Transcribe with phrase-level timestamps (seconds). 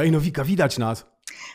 [0.00, 1.06] Ej, no widać nas.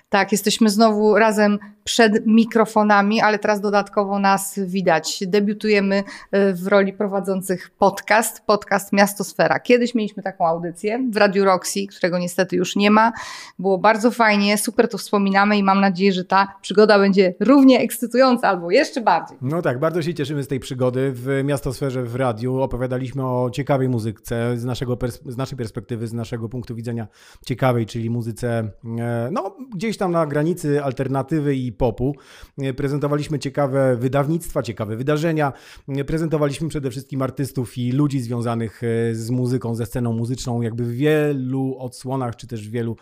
[0.10, 5.24] Tak, jesteśmy znowu razem przed mikrofonami, ale teraz dodatkowo nas widać.
[5.28, 9.60] Debiutujemy e, w roli prowadzących podcast, podcast Miastosfera.
[9.60, 13.12] Kiedyś mieliśmy taką audycję w Radiu Roxy, którego niestety już nie ma.
[13.60, 18.48] Było bardzo fajnie, super to wspominamy i mam nadzieję, że ta przygoda będzie równie ekscytująca
[18.48, 19.38] albo jeszcze bardziej.
[19.42, 22.62] No tak, bardzo się cieszymy z tej przygody w Miastosferze w radiu.
[22.62, 27.08] Opowiadaliśmy o ciekawej muzyce z, naszego z naszej perspektywy, z naszego punktu widzenia
[27.46, 32.16] ciekawej, czyli muzyce e, no, gdzieś tam na granicy alternatywy i popu.
[32.58, 35.54] E, prezentowaliśmy ciekawe wydawnictwa, ciekawe wydarzenia.
[35.88, 40.84] E, prezentowaliśmy przede wszystkim artystów i ludzi związanych e, z muzyką, ze sceną muzyczną, jakby
[40.84, 42.96] w wielu odsłonach, czy też w wielu,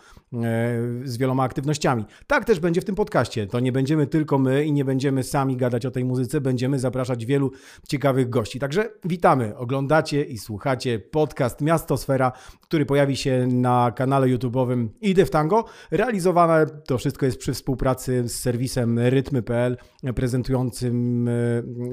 [1.04, 2.04] z wieloma aktywnościami.
[2.26, 3.46] Tak też będzie w tym podcaście.
[3.46, 7.26] To nie będziemy tylko my i nie będziemy sami gadać o tej muzyce, będziemy zapraszać
[7.26, 7.50] wielu
[7.88, 8.58] ciekawych gości.
[8.58, 15.30] Także witamy, oglądacie i słuchacie podcast Miastosfera, który pojawi się na kanale YouTube'owym Idę w
[15.30, 15.64] Tango.
[15.90, 19.76] Realizowane to wszystko jest przy współpracy z serwisem rytmy.pl
[20.14, 21.28] prezentującym,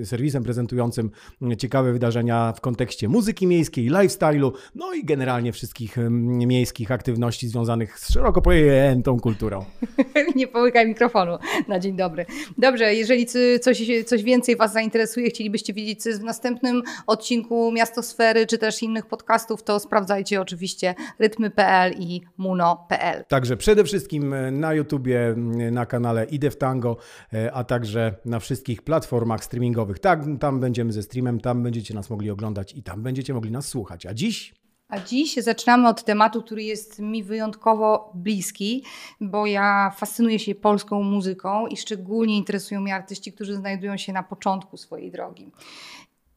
[0.02, 1.12] e, serwisem prezentującym
[1.58, 5.98] ciekawe wydarzenia w kontekście muzyki miejskiej, lifestyle'u, no i generalnie wszystkich
[6.30, 9.66] miejskich aktywności związanych z szeroko pojętą kulturą.
[10.36, 11.38] Nie połykaj mikrofonu
[11.68, 12.26] na dzień dobry.
[12.58, 13.26] Dobrze, jeżeli
[13.62, 18.84] coś, coś więcej Was zainteresuje, chcielibyście wiedzieć, co jest w następnym odcinku Miastosfery, czy też
[18.84, 23.24] innych podcastów, to sprawdzajcie oczywiście rytmy.pl i muno.pl.
[23.28, 25.36] Także przede wszystkim na YouTubie,
[25.72, 26.98] na kanale Idę w Tango,
[27.34, 30.00] e, a także na wszystkich platformach streamingowych.
[30.00, 33.68] Tak, tam będziemy ze streamem, tam będziecie nas mogli oglądać i tam będziecie mogli nas
[33.68, 34.06] słuchać.
[34.06, 34.61] A dziś
[34.92, 38.84] a dziś zaczynamy od tematu, który jest mi wyjątkowo bliski,
[39.22, 44.24] bo ja fascynuję się polską muzyką i szczególnie interesują mnie artyści, którzy znajdują się na
[44.24, 45.52] początku swojej drogi.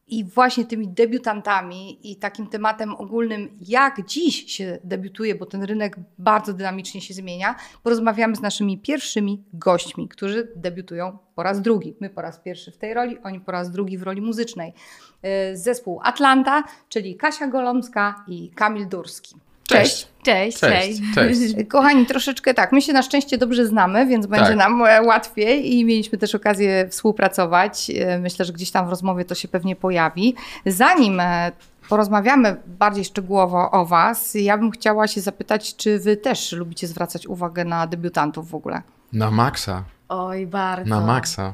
[0.07, 5.95] I właśnie tymi debiutantami i takim tematem ogólnym, jak dziś się debiutuje, bo ten rynek
[6.17, 11.95] bardzo dynamicznie się zmienia, porozmawiamy z naszymi pierwszymi gośćmi, którzy debiutują po raz drugi.
[11.99, 14.73] My po raz pierwszy w tej roli, oni po raz drugi w roli muzycznej.
[15.21, 19.35] E, zespół Atlanta, czyli Kasia Golomska i Kamil Durski.
[19.67, 20.07] Cześć.
[20.23, 21.01] Cześć, cześć.
[21.15, 21.39] cześć.
[21.69, 24.57] Kochani, troszeczkę tak, my się na szczęście dobrze znamy, więc będzie tak.
[24.57, 27.91] nam e, łatwiej i mieliśmy też okazję współpracować.
[27.95, 30.35] E, myślę, że gdzieś tam w rozmowie to się pewnie pojawi.
[30.65, 31.51] Zanim e,
[31.89, 37.27] porozmawiamy bardziej szczegółowo o Was, ja bym chciała się zapytać, czy Wy też lubicie zwracać
[37.27, 38.81] uwagę na debiutantów w ogóle?
[39.13, 39.83] Na maksa.
[40.09, 40.89] Oj, bardzo.
[40.89, 41.53] Na maksa.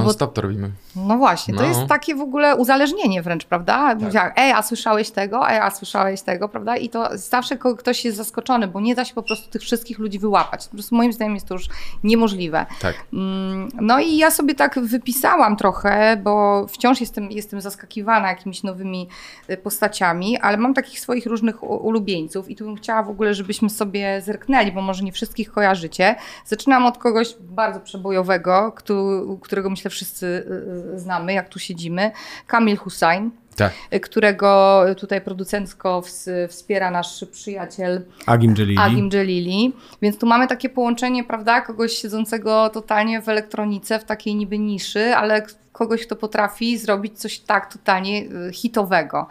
[0.00, 0.70] No bo, stop to robimy.
[0.96, 1.60] No właśnie, no.
[1.60, 3.96] to jest takie w ogóle uzależnienie wręcz, prawda?
[4.12, 4.34] Tak.
[4.36, 5.50] Ej, a słyszałeś tego?
[5.50, 6.76] Ej, a słyszałeś tego, prawda?
[6.76, 10.18] I to zawsze ktoś jest zaskoczony, bo nie da się po prostu tych wszystkich ludzi
[10.18, 10.68] wyłapać.
[10.68, 11.68] Po prostu moim zdaniem jest to już
[12.04, 12.66] niemożliwe.
[12.80, 12.94] Tak.
[13.12, 19.08] Mm, no i ja sobie tak wypisałam trochę, bo wciąż jestem, jestem zaskakiwana jakimiś nowymi
[19.50, 23.70] y, postaciami, ale mam takich swoich różnych ulubieńców i tu bym chciała w ogóle, żebyśmy
[23.70, 26.16] sobie zerknęli, bo może nie wszystkich kojarzycie.
[26.44, 28.72] Zaczynam od kogoś bardzo przebojowego,
[29.40, 32.10] którego myślę wszyscy y, y, znamy, jak tu siedzimy.
[32.46, 33.30] Kamil Hussain.
[33.56, 33.72] Tak.
[33.94, 36.02] Y, którego tutaj producencko
[36.48, 38.78] wspiera nasz przyjaciel Agim Jelili.
[38.78, 39.72] Agim Jelili.
[40.02, 45.14] Więc tu mamy takie połączenie, prawda, kogoś siedzącego totalnie w elektronice, w takiej niby niszy,
[45.16, 49.26] ale kogoś, kto potrafi zrobić coś tak totalnie hitowego.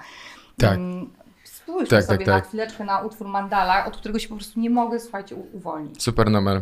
[0.58, 0.74] Tak.
[0.74, 1.10] Mm,
[1.66, 2.44] spójrzmy tak, sobie tak, tak.
[2.44, 6.04] na chwileczkę na utwór Mandala, od którego się po prostu nie mogę, słuchajcie, uwolnić.
[6.04, 6.62] Super numer.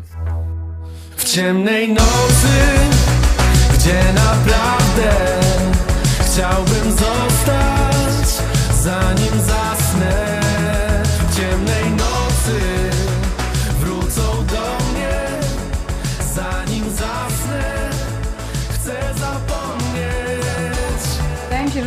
[1.16, 2.48] W ciemnej nocy
[3.84, 5.40] gdzie naprawdę.
[6.20, 8.44] Chciałbym zostać,
[8.82, 10.43] zanim zasnę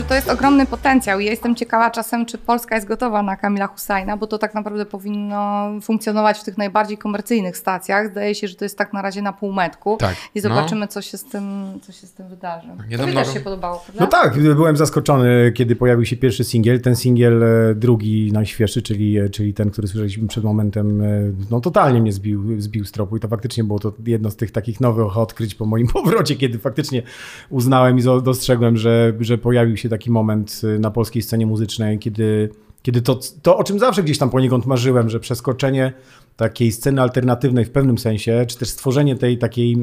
[0.09, 3.67] to jest ogromny potencjał i ja jestem ciekawa czasem, czy Polska jest gotowa na Kamila
[3.67, 8.11] Husajna, bo to tak naprawdę powinno funkcjonować w tych najbardziej komercyjnych stacjach.
[8.11, 10.17] Zdaje się, że to jest tak na razie na półmetku tak.
[10.34, 10.87] i zobaczymy, no.
[10.87, 12.69] co, się z tym, co się z tym wydarzy.
[12.88, 14.05] Nie to mi też się podobało, prawda?
[14.05, 16.81] No tak, byłem zaskoczony, kiedy pojawił się pierwszy singiel.
[16.81, 21.06] Ten singiel e, drugi, najświeższy, czyli, e, czyli ten, który słyszeliśmy przed momentem, e,
[21.50, 24.50] no totalnie mnie zbił, zbił z tropu i to faktycznie było to jedno z tych
[24.50, 27.02] takich nowych odkryć po moim powrocie, kiedy faktycznie
[27.50, 32.48] uznałem i dostrzegłem, że, że pojawił się taki moment y, na polskiej scenie muzycznej, kiedy,
[32.82, 35.93] kiedy to, to, o czym zawsze gdzieś tam poniekąd marzyłem, że przeskoczenie
[36.37, 39.79] takiej sceny alternatywnej w pewnym sensie, czy też stworzenie tej takiej e,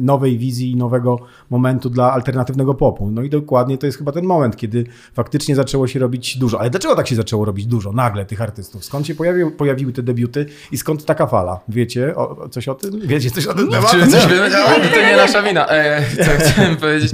[0.00, 1.18] nowej wizji, nowego
[1.50, 3.10] momentu dla alternatywnego popu.
[3.10, 4.84] No i dokładnie to jest chyba ten moment, kiedy
[5.14, 6.60] faktycznie zaczęło się robić dużo.
[6.60, 8.84] Ale dlaczego tak się zaczęło robić dużo nagle tych artystów?
[8.84, 11.60] Skąd się pojawił, pojawiły te debiuty i skąd taka fala?
[11.68, 13.00] Wiecie o, coś o tym?
[13.00, 13.68] Wiecie coś o tym?
[13.68, 14.50] No, czy coś wiemy?
[14.94, 15.68] To nie nasza wina.
[15.68, 17.12] E, co chciałem powiedzieć?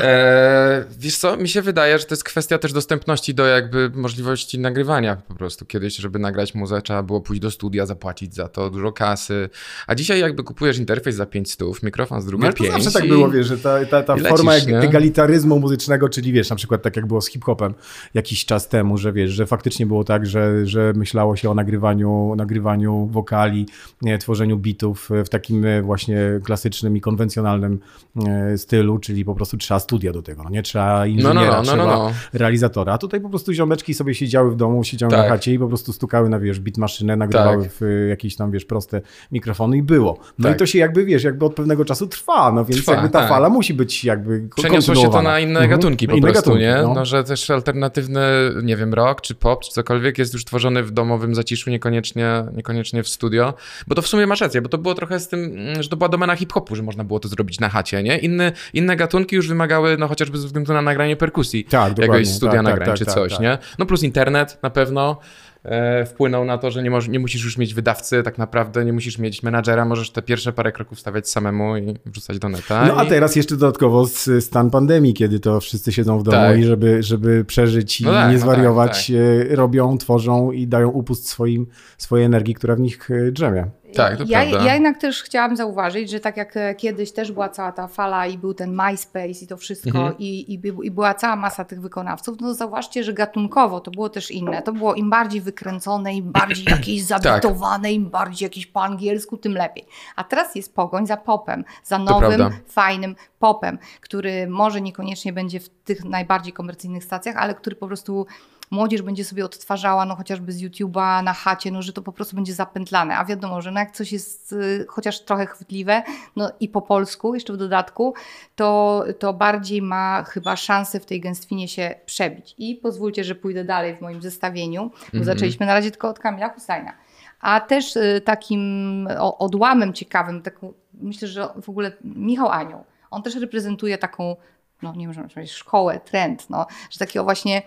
[0.00, 4.58] E, wiesz co, mi się wydaje, że to jest kwestia też dostępności do jakby możliwości
[4.58, 5.66] nagrywania po prostu.
[5.66, 9.48] Kiedyś, żeby nagrać muzę, trzeba było pójść do studia, zapłacić zapłacić za to, dużo kasy.
[9.86, 13.08] A dzisiaj jakby kupujesz interfejs za 500, mikrofon z No, drugiej to 5 zawsze tak
[13.08, 16.96] było, wiesz, że ta, ta, ta forma lecisz, egalitaryzmu muzycznego, czyli wiesz, na przykład tak
[16.96, 17.74] jak było z hip-hopem
[18.14, 22.34] jakiś czas temu, że wiesz, że faktycznie było tak, że, że myślało się o nagrywaniu,
[22.36, 23.66] nagrywaniu wokali,
[24.02, 27.80] nie, tworzeniu bitów w takim e, właśnie klasycznym i konwencjonalnym
[28.26, 31.56] e, stylu, czyli po prostu trzeba studia do tego, no nie trzeba inżyniera, no, no,
[31.56, 32.10] no, trzeba no.
[32.32, 32.92] realizatora.
[32.92, 35.28] A tutaj po prostu ziomeczki sobie siedziały w domu, siedziały na Tak.
[35.28, 37.72] chacie i po prostu stukały na, wiesz, bit maszynę, nagrywały Tak.
[37.80, 39.00] w jakieś tam, wiesz, proste
[39.32, 40.18] mikrofony i było.
[40.38, 40.56] No Tak.
[40.56, 43.18] i to się jakby, wiesz, jakby od pewnego czasu trwa, no więc Trwa, jakby ta
[43.20, 43.28] tak.
[43.28, 45.70] fala musi być jakby Przeniosło się to na inne Mhm.
[45.70, 46.74] gatunki po Inne prostu, gatunki, nie?
[46.82, 46.94] no.
[46.94, 47.04] No.
[47.04, 48.20] że też alternatywny,
[48.62, 53.02] nie wiem, rock czy pop, czy cokolwiek jest już tworzony w domowym zaciszu, niekoniecznie, niekoniecznie
[53.02, 53.54] w studio.
[53.86, 55.96] Bo to w sumie masz rację, bo to było trochę z tym, mm, że to
[55.96, 58.18] była domena hip-hopu, że można było to zrobić na chacie, nie?
[58.18, 61.64] Inne, inne gatunki już wymagały, no chociażby ze względu na nagranie perkusji.
[61.64, 61.98] Tak.
[61.98, 63.40] Jakiegoś studia Tak, tak, nagrań tak, czy tak, coś, tak.
[63.40, 63.58] nie?
[63.78, 65.18] No plus internet na pewno.
[65.64, 68.92] E, wpłynął na to, że nie, moż, nie musisz już mieć wydawcy, tak naprawdę nie
[68.92, 72.86] musisz mieć menadżera, możesz te pierwsze parę kroków stawiać samemu i wrzucać do neta.
[72.86, 73.08] No a i...
[73.08, 74.06] teraz jeszcze dodatkowo
[74.40, 76.58] stan pandemii, kiedy to wszyscy siedzą w domu Tak.
[76.58, 80.66] i żeby, żeby przeżyć i No tak, nie no zwariować, tak, e, robią, tworzą i
[80.66, 81.66] dają upust swoim,
[81.98, 83.66] swojej energii, która w nich e, drzemie.
[83.96, 84.66] Tak, to ja, prawda.
[84.66, 88.26] ja jednak też chciałam zauważyć, że tak jak e, kiedyś też była cała ta fala
[88.26, 90.18] i był ten MySpace i to wszystko Mhm.
[90.18, 94.08] i, i, i była cała masa tych wykonawców, no to zauważcie, że gatunkowo to było
[94.08, 94.62] też inne.
[94.62, 97.22] To było im bardziej wykręcone, im bardziej jakieś Tak.
[97.22, 99.84] zabitowane, im bardziej jakieś po angielsku, tym lepiej.
[100.16, 105.68] A teraz jest pogoń za popem, za nowym, fajnym popem, który może niekoniecznie będzie w
[105.68, 108.26] tych najbardziej komercyjnych stacjach, ale który po prostu
[108.74, 112.36] młodzież będzie sobie odtwarzała, no chociażby z YouTube'a na chacie, no że to po prostu
[112.36, 113.16] będzie zapętlane.
[113.16, 116.02] A wiadomo, że no jak coś jest y, chociaż trochę chwytliwe,
[116.36, 118.14] no i po polsku jeszcze w dodatku,
[118.56, 122.54] to, to bardziej ma chyba szansę w tej gęstwinie się przebić.
[122.58, 125.24] I pozwólcie, że pójdę dalej w moim zestawieniu, bo Mhm.
[125.24, 126.92] zaczęliśmy na razie tylko od Kamila Husajna.
[127.40, 133.22] A też y, takim o- odłamem ciekawym, taką, myślę, że w ogóle Michał Anioł, on
[133.22, 134.36] też reprezentuje taką,
[134.82, 137.62] no nie powiedzieć szkołę, trend, no, że takiego właśnie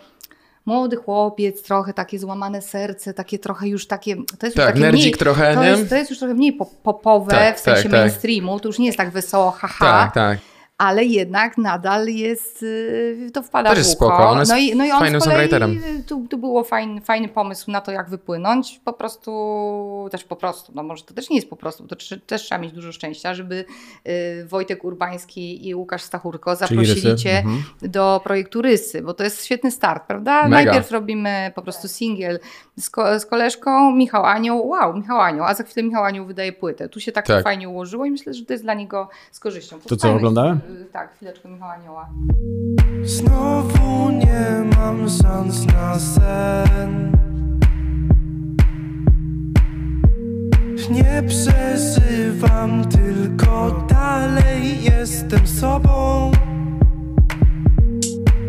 [0.68, 4.80] młody chłopiec, trochę takie złamane serce, takie trochę już takie, to jest już Tak, takie
[4.80, 7.84] nerdzik mniej, trochę, to jest, to jest już trochę mniej pop- popowe, Tak, w sensie
[7.84, 8.02] tak, tak.
[8.02, 10.40] mainstreamu, to już nie jest tak wesoło, haha, Tak, tak.
[10.78, 14.76] Ale jednak nadal jest, y, to wpada Też w jest spoko, on jest no i,
[14.76, 15.72] no i on fajnym songwriterem.
[16.00, 18.82] y, tu, tu było fajny, fajny pomysł na to, jak wypłynąć.
[18.86, 21.96] Po prostu, też po prostu, no może to też nie jest po prostu, to
[22.28, 23.66] też trzeba mieć dużo szczęścia, żeby
[24.08, 27.64] y, Wojtek Urbański i Łukasz Stachurko zaprosili cię Mhm.
[27.82, 30.44] do projektu Rysy, bo to jest świetny start, prawda?
[30.44, 30.50] Mega.
[30.50, 32.40] Najpierw robimy po prostu singiel
[32.80, 36.54] z, ko- z koleżką, Michał Anioł, wow, Michał Anioł, a za chwilę Michał Anioł wydaje
[36.54, 36.90] płytę.
[36.90, 37.44] Tu się tak, Tak.
[37.44, 39.80] fajnie ułożyło i myślę, że to jest dla niego z korzyścią.
[39.80, 40.60] co, Posłuchajmy, oglądałem?
[40.70, 42.10] Y, Tak, chwileczkę Michała Anioła.
[43.04, 47.12] Znowu nie mam szans na sen.
[50.92, 56.32] Nie przeżywam, tylko dalej jestem sobą.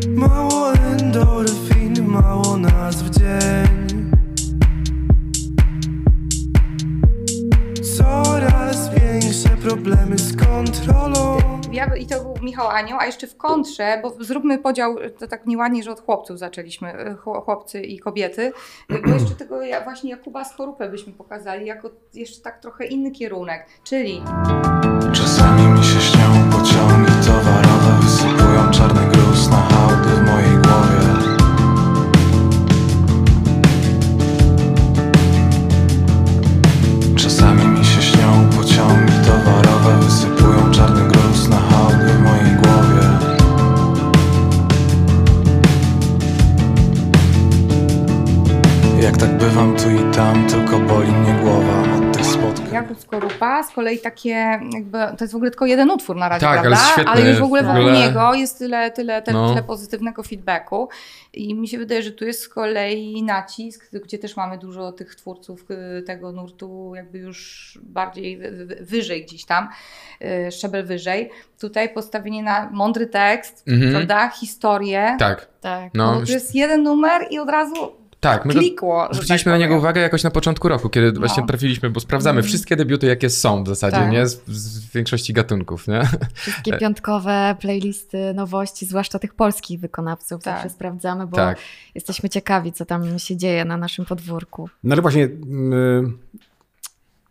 [0.09, 4.11] Mało endorfin, mało nas w dzień.
[7.97, 11.39] Coraz większe problemy z kontrolą
[11.73, 15.47] Ja, I to był Michał Anioł, a jeszcze w kontrze, bo zróbmy podział, to tak
[15.47, 18.53] nieładnie, że od chłopców zaczęliśmy, chło- chłopcy i kobiety,
[18.93, 23.11] y, bo jeszcze tego ja- właśnie Jakuba Skorupę byśmy pokazali jako jeszcze tak trochę inny
[23.11, 24.23] kierunek, czyli
[25.13, 27.68] Czasami mi się śnią pociągi towarowe
[53.63, 54.29] Z kolei takie
[54.73, 56.93] jakby, to jest w ogóle tylko jeden utwór na razie, Tak, ale prawda?
[56.93, 59.49] świetny, już w ogóle w wokół niego jest tyle, tyle, tyle, No.
[59.49, 60.89] tyle pozytywnego feedbacku
[61.33, 65.15] i mi się wydaje, że tu jest z kolei nacisk, gdzie też mamy dużo tych
[65.15, 65.65] twórców
[65.99, 69.69] y, tego nurtu jakby już bardziej wy- wy- wyżej gdzieś tam,
[70.49, 71.31] y, szczebel wyżej.
[71.61, 73.93] Tutaj postawienie na mądry tekst, Mhm.
[73.93, 74.29] prawda?
[74.31, 75.17] Historię.
[75.19, 75.95] Tak, Tak.
[75.95, 77.75] No, No, to jest jeden numer i od razu
[78.21, 78.45] tak.
[78.45, 79.07] My klikło.
[79.11, 81.21] że zwróciliśmy tak na niego uwagę jakoś na początku roku, kiedy No.
[81.21, 82.49] właśnie trafiliśmy, bo sprawdzamy Mhm.
[82.49, 84.11] wszystkie debiuty, jakie są w zasadzie, Tak.
[84.11, 84.27] nie?
[84.27, 86.03] Z, z większości gatunków, nie?
[86.35, 90.55] Wszystkie piątkowe playlisty nowości, zwłaszcza tych polskich wykonawców, Tak.
[90.55, 91.59] zawsze sprawdzamy, bo Tak.
[91.95, 94.69] jesteśmy ciekawi, co tam się dzieje na naszym podwórku.
[94.85, 96.19] No ale właśnie, mm,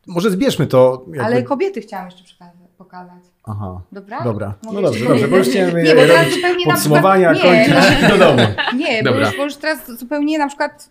[0.07, 1.03] może zbierzmy to.
[1.07, 1.23] Jakby...
[1.23, 3.23] Ale kobiety chciałam jeszcze przekazać, pokazać.
[3.43, 4.21] Aha, Dobra?
[4.23, 4.53] dobra.
[4.63, 7.53] Mogę No dobrze, dobrze, bo już chciałem Nie, bo teraz robić zupełnie na podsumowania, przykład-
[7.67, 8.41] kończyć do domu.
[8.75, 9.27] Nie, bo Dobra.
[9.27, 10.89] już, bo już teraz zupełnie na przykład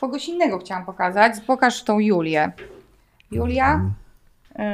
[0.00, 1.32] kogoś innego chciałam pokazać.
[1.46, 2.52] Pokaż tą Julię.
[3.30, 3.80] Julia,
[4.58, 4.64] yy,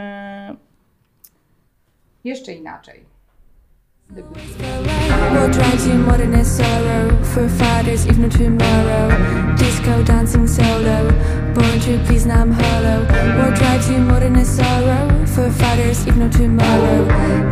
[2.24, 3.04] jeszcze inaczej.
[4.08, 7.22] What drives you more than a sorrow?
[7.24, 9.56] For fathers, if not tomorrow.
[9.56, 11.10] Disco dancing solo.
[11.54, 13.04] Born to please, now I'm hollow.
[13.36, 15.26] What drives you more than a sorrow?
[15.26, 17.04] For fathers, if not tomorrow.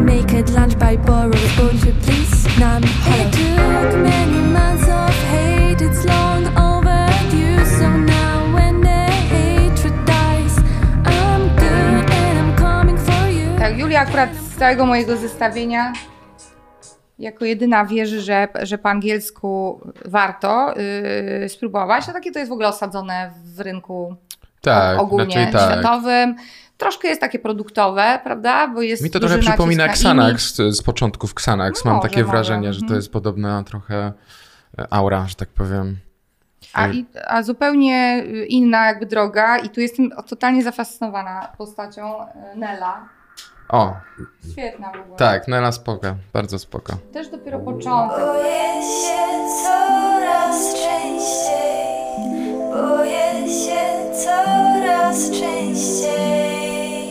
[0.05, 1.33] Naked lunch by borrow.
[1.57, 3.27] Born to please, now I'm hollow.
[3.27, 7.65] It took many months of hate, it's long overdue.
[7.79, 10.57] So now when the hatred dies,
[11.05, 13.59] I'm good and I'm coming for you.
[13.59, 15.93] Tak, Julia akurat z całego mojego zestawienia
[17.19, 20.75] jako jedyna wierzy, że, że po angielsku warto
[21.41, 22.07] yy, spróbować.
[22.07, 24.17] No takie to jest w ogóle osadzone w rynku
[24.61, 25.73] Tak, ogólnie raczej tak.
[25.73, 26.37] światowym.
[26.77, 28.69] Troszkę jest takie produktowe, prawda?
[28.69, 31.85] Bo jest Mi to trochę przypomina Xanax z, z początków Xanax.
[31.85, 32.33] No Mam może, takie może.
[32.33, 32.99] wrażenie, że to Mhm.
[32.99, 34.13] jest podobna trochę
[34.79, 35.97] e, aura, że tak powiem.
[36.73, 42.27] A, i, a zupełnie y, inna jakby droga i tu jestem totalnie zafascynowana postacią y,
[42.57, 43.09] Nela.
[43.69, 43.93] O,
[44.53, 45.17] Świetna w ogóle.
[45.19, 46.93] tak, Nela spoko, bardzo spoko.
[47.13, 48.19] Też dopiero początek.
[48.19, 51.87] Boję się coraz częściej,
[52.73, 53.85] boję się
[54.25, 57.05] coraz częściej.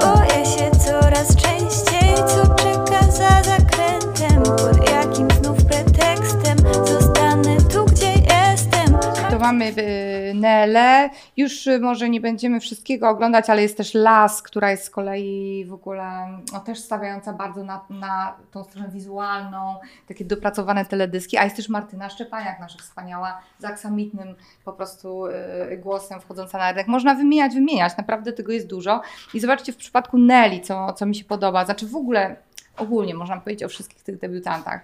[0.00, 8.12] Boję się coraz częściej, co czeka za zakrętem, pod jakim znów pretekstem zostanę tu, gdzie
[8.12, 8.98] jestem.
[9.30, 11.10] To mamy y, Nelę.
[11.36, 15.64] Już y, może nie będziemy wszystkiego oglądać, ale jest też Las, która jest z kolei
[15.68, 19.76] w ogóle no, też stawiająca bardzo na, na tą stronę wizualną,
[20.08, 21.36] takie dopracowane teledyski.
[21.36, 25.32] A jest też Martyna Szczepaniak, nasza wspaniała, z aksamitnym po prostu y,
[25.78, 26.88] głosem wchodząca na rynek.
[26.88, 29.02] Można wymieniać, wymieniać, naprawdę tego jest dużo.
[29.34, 32.36] I zobaczcie w przypadku Nelly, co, co mi się podoba, znaczy w ogóle
[32.76, 34.80] ogólnie można powiedzieć o wszystkich tych debiutantach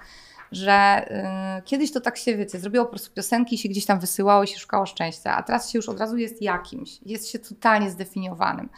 [0.52, 1.06] że
[1.58, 4.42] y, kiedyś to tak się, wiecie, zrobiło po prostu piosenki i się gdzieś tam wysyłało
[4.42, 7.90] i się szukało szczęścia, a teraz się już od razu jest jakimś, jest się totalnie
[7.90, 8.68] zdefiniowanym.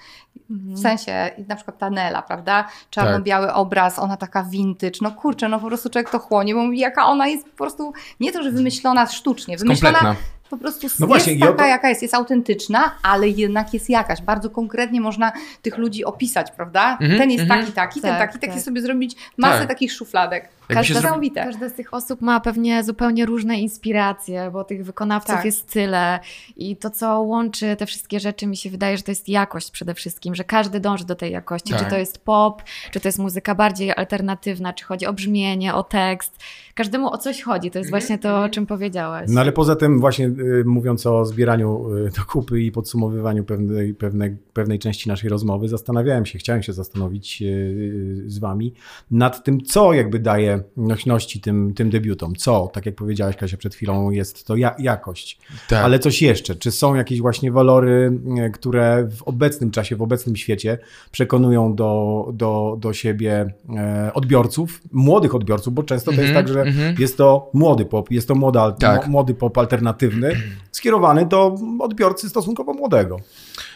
[0.51, 2.69] W sensie, na przykład ta Nela, prawda?
[2.91, 6.79] Czarno-biały obraz, ona taka vintage, no kurczę, no po prostu człowiek to chłonie, bo mówi,
[6.79, 10.27] jaka ona jest po prostu, nie to, że wymyślona sztucznie, wymyślona Kompletna.
[10.51, 14.23] po prostu No jest właśnie, o taka, jaka jest, jest autentyczna, ale jednak jest jakaś.
[14.23, 16.93] Bardzo konkretnie można tych ludzi opisać, prawda?
[17.01, 17.61] Mhm, ten jest mhm.
[17.61, 18.63] taki, taki, ten Tak, taki, taki tak.
[18.63, 19.69] sobie zrobić masę Tak.
[19.69, 20.49] takich szufladek.
[20.69, 21.45] Każda zro- niesamowite.
[21.45, 25.45] Każda z tych osób ma pewnie zupełnie różne inspiracje, bo tych wykonawców Tak.
[25.45, 26.21] jest tyle.
[26.57, 29.95] I to, co łączy te wszystkie rzeczy, mi się wydaje, że to jest jakość przede
[29.95, 31.71] wszystkim, że każdy dąży do tej jakości.
[31.73, 31.85] Tak.
[31.85, 35.83] Czy to jest pop, czy to jest muzyka bardziej alternatywna, czy chodzi o brzmienie, o
[35.83, 36.39] tekst.
[36.75, 37.71] Każdemu o coś chodzi.
[37.71, 39.27] To jest Mhm, właśnie to, o czym powiedziałaś.
[39.33, 43.95] No ale poza tym właśnie y, mówiąc o zbieraniu y, do kupy i podsumowywaniu pewnej,
[43.95, 48.75] pewnej, pewnej części naszej rozmowy, zastanawiałem się, chciałem się zastanowić y, y, z wami
[49.11, 52.37] nad tym, co jakby daje nośności tym, tym debiutom.
[52.37, 55.39] Co, tak jak powiedziałaś Kasia przed chwilą, jest to ja, jakość.
[55.69, 55.85] Tak.
[55.85, 56.55] Ale coś jeszcze.
[56.55, 60.79] Czy są jakieś właśnie walory, y, które w obecnym czasie, w obecnym świecie
[61.11, 66.55] przekonują do, do, do siebie e, odbiorców, młodych odbiorców, bo często to jest Mhm, tak,
[66.55, 66.97] że mhm.
[66.99, 69.09] jest to młody pop, jest to moda, Tak.
[69.09, 70.33] młody pop alternatywny,
[70.73, 73.21] skierowany do odbiorcy stosunkowo młodego.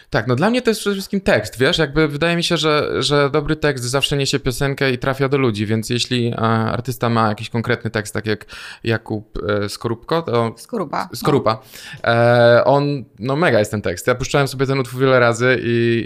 [0.09, 3.03] Tak, no dla mnie to jest przede wszystkim tekst, wiesz, jakby wydaje mi się, że,
[3.03, 7.29] że dobry tekst zawsze niesie piosenkę i trafia do ludzi, więc jeśli e, artysta ma
[7.29, 8.45] jakiś konkretny tekst, tak jak
[8.83, 11.09] Jakub e, Skorupko, to Skorupa.
[11.13, 11.61] Skorupa.
[12.03, 14.07] E, on, no mega jest ten tekst.
[14.07, 16.03] Ja puszczałem sobie ten utwór wiele razy i,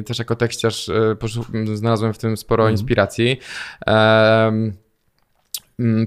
[0.00, 3.40] i też jako tekściarz e, poszu- znalazłem w tym sporo inspiracji.
[3.86, 4.76] Em, mm,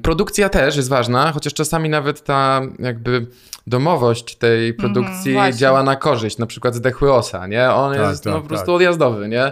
[0.03, 3.25] Produkcja też jest ważna, chociaż czasami nawet ta jakby
[3.67, 5.60] domowość tej produkcji właśnie.
[5.60, 7.72] działa na korzyść, na przykład Zdechły Osa, nie?
[7.72, 8.75] On Tak, jest tak, no, po prostu tak.
[8.75, 9.51] odjazdowy, nie?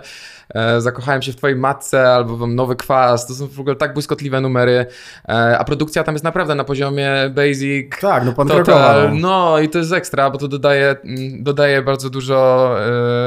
[0.50, 3.94] E, zakochałem się w twojej matce albo mam nowy kwas, to są w ogóle tak
[3.94, 4.86] błyskotliwe numery,
[5.30, 9.10] e, a produkcja tam jest naprawdę na poziomie basic, Tak, no pan Total.
[9.10, 9.20] No.
[9.20, 12.70] no i to jest ekstra, bo to dodaje, mm, dodaje bardzo dużo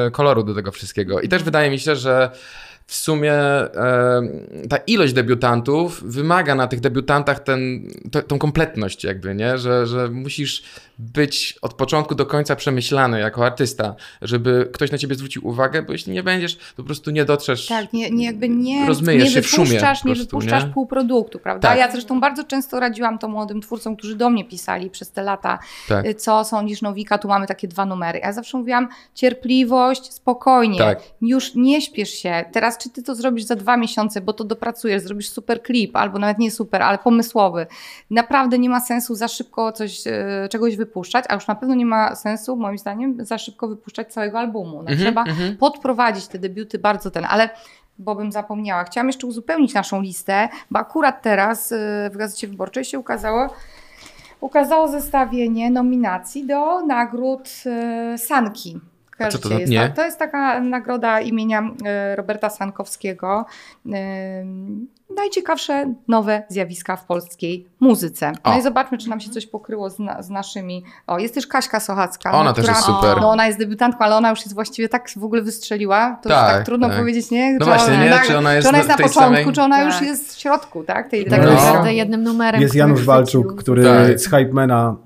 [0.07, 1.21] e, koloru do tego wszystkiego.
[1.21, 2.31] I też wydaje mi się, że
[2.87, 3.69] w sumie e,
[4.71, 9.59] ta ilość debiutantów wymaga na tych debiutantach ten, to, tą kompletność jakby, nie?
[9.59, 10.63] Że, że musisz
[10.99, 15.93] być od początku do końca przemyślany jako artysta, żeby ktoś na ciebie zwrócił uwagę, bo
[15.93, 17.67] jeśli nie będziesz, to po prostu nie dotrzesz.
[17.67, 20.71] Tak, nie, nie jakby nie, Rozmyjesz nie się w szumie nie prostu, wypuszczasz nie?
[20.71, 21.69] półproduktu, prawda?
[21.69, 21.79] Tak.
[21.79, 25.59] Ja zresztą bardzo często radziłam to młodym twórcom, którzy do mnie pisali przez te lata,
[25.89, 26.07] Tak.
[26.07, 28.19] y, co sądzisz Nowika, tu mamy takie dwa numery.
[28.19, 31.01] Ja zawsze mówiłam cierpliwość, spokojnie, Tak.
[31.21, 32.45] już nie śpiesz się.
[32.53, 36.19] Teraz czy ty to zrobisz za dwa miesiące, bo to dopracujesz, zrobisz super klip, albo
[36.19, 37.67] nawet nie super, ale pomysłowy.
[38.11, 40.13] Naprawdę nie ma sensu za szybko coś, y,
[40.51, 44.39] czegoś wypuszczać, a już na pewno nie ma sensu, moim zdaniem, za szybko wypuszczać całego
[44.39, 44.77] albumu.
[44.77, 45.57] No, Mhm, trzeba mhm.
[45.57, 47.51] podprowadzić te debiuty bardzo ten, ale
[47.99, 48.85] bo bym zapomniała.
[48.85, 51.77] Chciałam jeszcze uzupełnić naszą listę, bo akurat teraz y,
[52.13, 53.49] w Gazecie Wyborczej się ukazało
[54.41, 58.81] ukazało zestawienie nominacji do nagród e, Sanki.
[59.19, 59.93] Kojarzycie to- jest, nie.
[59.97, 63.47] to jest taka nagroda imienia e, Roberta Sankowskiego.
[65.17, 68.33] Najciekawsze nowe zjawiska w polskiej muzyce.
[68.45, 68.59] No O.
[68.59, 70.85] i zobaczmy, czy nam się coś pokryło z, na, z naszymi.
[71.07, 72.33] O, jest też Kaśka Sochacka.
[72.33, 73.21] Ona no, też która, jest super.
[73.21, 76.19] No ona jest debiutantką, ale ona już jest właściwie tak w ogóle wystrzeliła.
[76.23, 76.99] To Tak, już tak trudno tak.
[76.99, 77.53] powiedzieć, nie?
[77.53, 78.11] No Czy właśnie, nie?
[78.11, 80.03] tak- Czy ona jest czy ona jest na tej początku, samej- czy ona już Tak.
[80.03, 81.09] jest w środku, tak?
[81.09, 81.63] Tej, Tak tego No.
[81.65, 82.61] naprawdę jednym numerem.
[82.63, 83.05] Jest Janusz.
[83.05, 84.21] Walczuk, który Tak.
[84.21, 84.97] z Hypemana,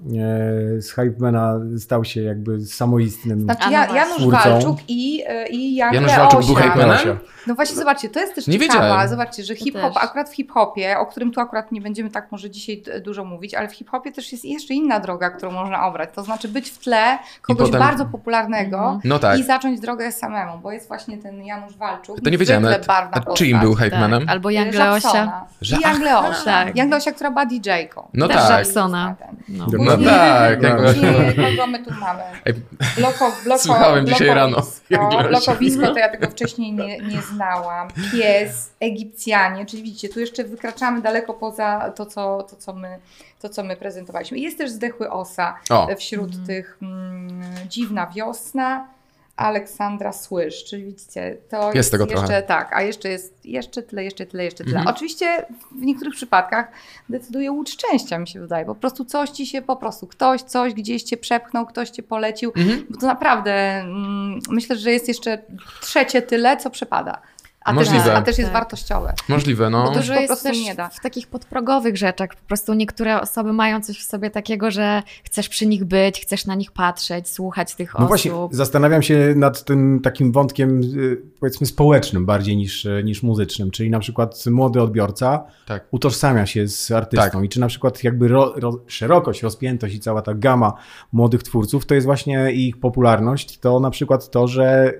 [0.79, 3.41] e, z Hypemana stał się jakby samoistnym.
[3.41, 3.97] Znaczy no ja, właśnie.
[3.97, 4.51] Janusz Twórcą.
[4.51, 6.55] Walczuk i, e, i Jan Janusz Walczuk był.
[6.55, 7.19] Hypemanem?
[7.47, 8.81] No właśnie, zobaczcie, to jest też Nie ciekawe.
[8.81, 9.09] wiedziałem.
[9.09, 10.00] Zobaczcie, że hip-hop, też.
[10.01, 13.69] Akurat w hip-hopie, o którym tu akurat nie będziemy tak może dzisiaj dużo mówić, ale
[13.69, 16.11] w hip-hopie też jest jeszcze inna droga, którą można obrać.
[16.15, 19.01] To znaczy być w tle kogoś potem- bardzo popularnego Mhm.
[19.05, 19.39] No tak.
[19.39, 22.21] i zacząć drogę samemu, bo jest właśnie ten Janusz Walczuk.
[22.25, 22.87] To nie wiedziałem niezwykle nawet.
[22.87, 23.39] barwna A postać.
[23.39, 24.29] czyim był Tak, Hypemanem?
[24.29, 24.75] albo Young.
[24.75, 25.47] Leosia.
[25.63, 26.45] Young Leosia.
[26.45, 26.77] tak.
[26.77, 28.09] Young Leosia, która była DJ-ką.
[28.15, 28.49] No Też tak.
[28.49, 29.15] Żabsona.
[29.49, 29.67] No.
[29.73, 30.63] No No Później- tak.
[30.63, 32.23] jak- Później, kogo my tu mamy?
[32.97, 34.63] Bloko, bloko, Słuchałem dzisiaj rano.
[35.29, 37.89] Blokowisko to ja tego wcześniej nie, nie znałam.
[38.13, 42.99] Pies, Egipcjanie, czyli widzicie, tu jeszcze wykraczamy daleko poza to, co, to, co, my,
[43.41, 44.39] to, co my prezentowaliśmy.
[44.39, 48.89] Jest też Zdechły Osa O, wśród tych mm, Dziwna Wiosna,
[49.37, 52.43] Aleksandra Słysz, czyli widzicie, to jest, tego jeszcze trochę.
[52.43, 54.79] tak, a jeszcze jest jeszcze tyle, jeszcze tyle, jeszcze tyle.
[54.79, 54.97] Mhm.
[54.97, 56.69] Oczywiście w niektórych przypadkach
[57.09, 58.65] decyduje łód szczęścia, mi się wydaje.
[58.65, 62.53] Po prostu coś ci się, po prostu ktoś, coś gdzieś cię przepchnął, ktoś cię polecił,
[62.57, 62.87] Mhm.
[62.91, 65.43] bo to naprawdę mm, myślę, że jest jeszcze
[65.81, 67.19] trzecie tyle, co przepada.
[67.65, 68.17] A, też, Możliwe.
[68.17, 68.61] a też jest Tak.
[68.61, 69.15] wartościowe.
[69.29, 69.83] Możliwe, no.
[69.83, 70.89] Bo to Dużo po jest prostu też nie da.
[70.89, 72.29] w takich podprogowych rzeczach.
[72.31, 76.47] Po prostu niektóre osoby mają coś w sobie takiego, że chcesz przy nich być, chcesz
[76.47, 78.09] na nich patrzeć, słuchać tych No osób.
[78.09, 83.71] właśnie, zastanawiam się nad tym takim wątkiem, y, powiedzmy, społecznym bardziej niż, y, niż muzycznym,
[83.71, 85.85] czyli na przykład młody odbiorca Tak.
[85.91, 87.45] utożsamia się z artystą Tak.
[87.45, 90.73] i czy na przykład jakby ro, ro, szerokość, rozpiętość i cała ta gama
[91.13, 94.95] młodych twórców, to jest właśnie ich popularność, to na przykład to, że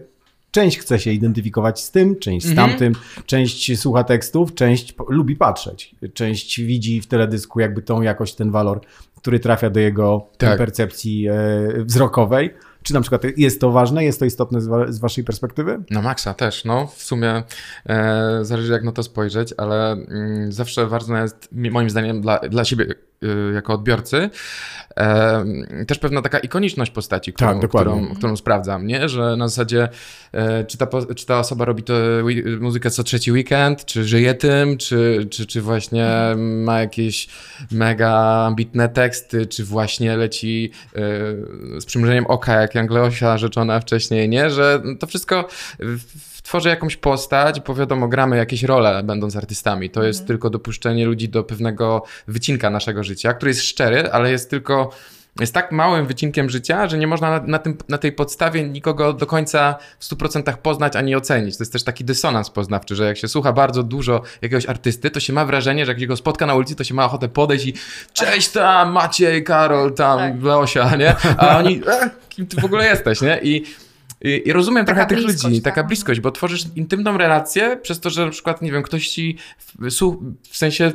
[0.51, 2.69] część chce się identyfikować z tym, część z Mhm.
[2.71, 2.93] tamtym,
[3.27, 8.81] część słucha tekstów, część lubi patrzeć, część widzi w teledysku jakby tą jakość, ten walor,
[9.17, 10.59] który trafia do jego Tak.
[10.59, 11.35] percepcji e,
[11.85, 12.55] wzrokowej.
[12.83, 15.83] Czy na przykład jest to ważne, jest to istotne z, wa- z waszej perspektywy?
[15.91, 17.43] Na maksa też, no w sumie
[17.87, 22.65] e, zależy jak na to spojrzeć, ale mm, zawsze ważne jest moim zdaniem dla, dla
[22.65, 22.87] siebie
[23.55, 24.31] jako odbiorcy
[25.87, 29.09] też pewna taka ikoniczność postaci, którą, Tak, którą, którą sprawdzam, nie?
[29.09, 29.89] że na zasadzie
[30.33, 31.95] e, czy, ta, czy ta osoba robi to
[32.61, 37.29] muzykę co trzeci weekend, czy żyje tym, czy, czy, czy właśnie ma jakieś
[37.71, 38.11] mega
[38.47, 41.01] ambitne teksty, czy właśnie leci e,
[41.81, 44.51] z przymrużeniem oka, jak Young Leosia rzeczona wcześniej, nie?
[44.51, 45.49] Że to wszystko
[46.43, 49.91] tworzy jakąś postać, bo wiadomo, gramy jakieś role będąc artystami.
[49.91, 54.51] To jest tylko dopuszczenie ludzi do pewnego wycinka naszego życia, który jest szczery, ale jest
[54.51, 54.91] tylko
[55.41, 59.13] jest tak małym wycinkiem życia, że nie można na, na, tym, na tej podstawie nikogo
[59.13, 61.57] do końca w 100% poznać ani ocenić.
[61.57, 65.21] To jest też taki dysonans poznawczy, że jak się słucha bardzo dużo jakiegoś artysty, to
[65.21, 67.67] się ma wrażenie, że jak się go spotka na ulicy, to się ma ochotę podejść
[67.67, 67.75] i
[68.13, 70.43] cześć tam, Maciej, Karol, tam, Tak.
[70.43, 71.17] Leosia, nie?
[71.39, 73.41] A oni, e, kim ty w ogóle jesteś, nie?
[73.43, 73.65] I,
[74.21, 75.75] i, rozumiem Taka trochę tych ludzi, tak.
[75.75, 79.37] taka bliskość, bo tworzysz intymną relację przez to, że na przykład, nie wiem, ktoś ci
[79.59, 79.91] w,
[80.51, 80.93] w sensie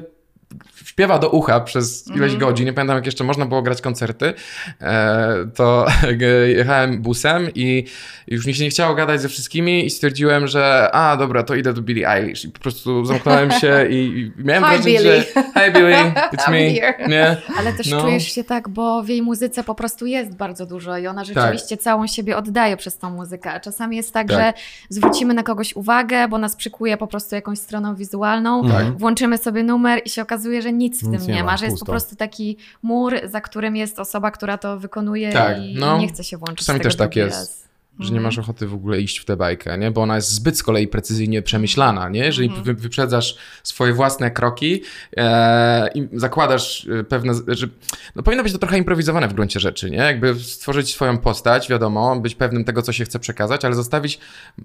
[0.86, 2.40] śpiewa do ucha przez ileś Mhm.
[2.40, 4.34] godzin, nie pamiętam jak jeszcze można było grać koncerty,
[4.82, 5.86] e, to
[6.58, 7.86] jechałem busem i
[8.28, 11.74] już mi się nie chciało gadać ze wszystkimi i stwierdziłem, że a dobra, to idę
[11.74, 15.22] do Billie Eilish i po prostu zamknąłem się i, i miałem Hi, wrażenie, Billie.
[15.22, 15.24] że
[15.66, 17.38] hi Billie, it's I'm me, nie?
[17.58, 18.02] Ale też No.
[18.02, 21.78] czujesz się tak, bo w jej muzyce po prostu jest bardzo dużo i ona rzeczywiście
[21.78, 23.52] całą siebie oddaje przez tą muzykę.
[23.52, 24.38] A czasami jest tak, Tak.
[24.38, 24.54] że
[24.90, 28.98] zwrócimy na kogoś uwagę, bo nas przykuje po prostu jakąś stroną wizualną, Tak.
[28.98, 31.58] włączymy sobie numer i się okazuje, że nic w Nic tym nie nie ma, ma,
[31.58, 31.86] że jest pusto.
[31.86, 35.98] po prostu taki mur, za którym jest osoba, która to wykonuje Tak, i, no.
[35.98, 37.65] i nie chce się włączyć Czasami z tego też tak jest.
[38.00, 39.92] Że nie masz ochoty w ogóle iść w tę bajkę, nie?
[39.92, 42.20] Bo ona jest zbyt z kolei precyzyjnie przemyślana, nie?
[42.20, 44.82] Jeżeli wy, wyprzedzasz swoje własne kroki
[45.18, 47.68] e, i zakładasz e, pewne, że
[48.16, 49.98] no powinno być to trochę improwizowane w gruncie rzeczy, nie?
[49.98, 54.20] Jakby stworzyć swoją postać, wiadomo, być pewnym tego, co się chce przekazać, ale zostawić,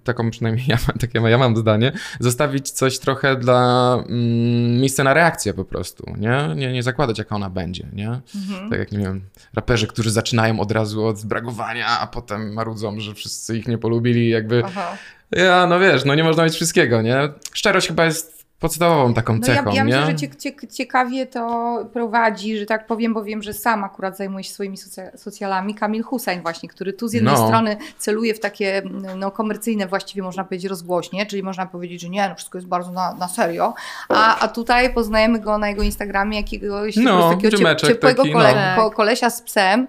[0.04, 5.14] taką przynajmniej ja mam, takie ja mam zdanie, zostawić coś trochę dla mm, miejsca na
[5.14, 6.54] reakcję po prostu, nie?
[6.56, 8.20] Nie, nie zakładać, jaka ona będzie, nie?
[8.70, 9.20] Tak jak, nie wiem,
[9.54, 14.28] raperzy, którzy zaczynają od razu od bragowania, a potem marudzą, że wszyscy ich nie polubili,
[14.30, 14.62] jakby...
[14.66, 14.96] Aha.
[15.30, 17.16] Ja, no wiesz, no nie można mieć wszystkiego, nie?
[17.54, 19.84] Szczerość chyba jest podstawową taką No ja, cechą, ja nie?
[19.84, 24.16] myślę, że cie, cie, ciekawie to prowadzi, że tak powiem, bo wiem, że sam akurat
[24.16, 27.46] zajmuje się swoimi socja, socjalami, Kamil Hussein właśnie, który tu z jednej No.
[27.46, 28.82] strony celuje w takie
[29.16, 32.90] no, komercyjne właściwie można powiedzieć rozgłośnie, czyli można powiedzieć, że nie, no wszystko jest bardzo
[32.92, 33.74] na, na serio,
[34.08, 38.82] a, a tutaj poznajemy go na jego Instagramie jakiegoś No, takiego ciepłego taki, kole, no.
[38.82, 39.88] ko, kolesia z psem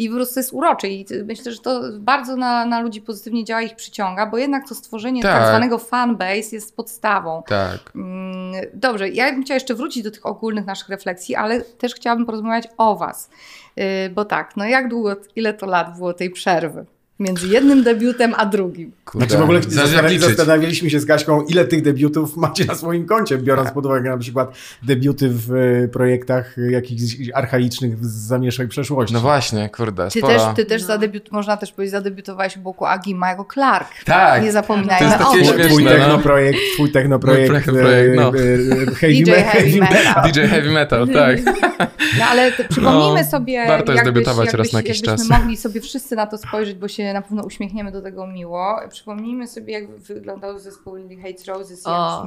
[0.00, 3.62] i po prostu jest uroczy i myślę, że to bardzo na, na ludzi pozytywnie działa,
[3.62, 5.48] ich przyciąga, bo jednak to stworzenie tak, Tak.
[5.48, 7.42] zwanego fanbase jest podstawą.
[7.46, 7.78] Tak.
[7.94, 12.26] Mm, Dobrze, ja bym chciała jeszcze wrócić do tych ogólnych naszych refleksji, ale też chciałabym
[12.26, 13.30] porozmawiać o Was.
[13.76, 13.84] Yy,
[14.14, 16.84] Bo tak, no jak długo, ile to lat było tej przerwy
[17.20, 18.92] między jednym debiutem a drugim?
[19.04, 19.26] Kurde.
[19.26, 20.28] Znaczy w ogóle Zależy jak zastan- liczyć.
[20.28, 24.18] zastanawialiśmy się z Kaśką, ile tych debiutów macie na swoim koncie, biorąc pod uwagę na
[24.18, 24.52] przykład
[24.82, 25.54] debiuty w
[25.84, 27.02] e, projektach e, jakichś
[27.34, 29.14] archaicznych z zamieszek przeszłości.
[29.14, 30.34] No właśnie, kurde, Ty spora.
[30.34, 30.86] też, ty też No.
[30.88, 33.88] zadebiut, można też powiedzieć, zadebiutowałeś u boku Agima jako Clark.
[34.04, 34.40] Tak.
[34.42, 35.44] Nie To zapominajmy jest o takie tym.
[35.46, 35.68] śmieszne.
[35.68, 35.90] Twój no.
[35.90, 38.22] technoprojekt, twój technoprojekt, Mój technoprojekt, no.
[38.22, 40.22] e, e, heavy, DJ Heavy Metal.
[40.32, 41.38] DJ Heavy Metal, tak.
[42.18, 45.40] No ale przypomnijmy No, sobie, warto jest jakbyś, debiutować jakbyś, raz na jakiś jakbyśmy czas.
[45.40, 48.76] mogli sobie wszyscy na to spojrzeć, bo się na pewno uśmiechniemy do tego miło.
[48.90, 52.26] Przypomnijmy sobie, jak wyglądał zespół Lily Hates Roses, jak O.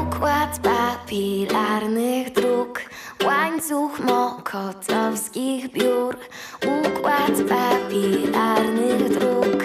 [0.00, 2.80] Układ papilarnych dróg
[3.26, 6.16] Łańcuch mokotowskich biur
[6.62, 9.64] Układ papilarnych dróg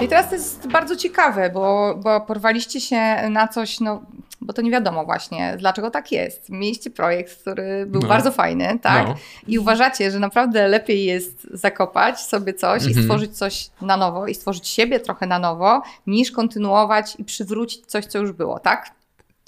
[0.00, 4.02] I teraz to jest bardzo ciekawe, bo, bo porwaliście się na coś, no,
[4.40, 6.48] bo to nie wiadomo właśnie, dlaczego tak jest.
[6.50, 8.08] Mieliście projekt, który był No.
[8.08, 9.08] bardzo fajny, tak?
[9.08, 9.14] No.
[9.48, 13.04] I uważacie, że naprawdę lepiej jest zakopać sobie coś i Mhm.
[13.04, 18.06] stworzyć coś na nowo i stworzyć siebie trochę na nowo, niż kontynuować i przywrócić coś,
[18.06, 18.90] co już było, tak?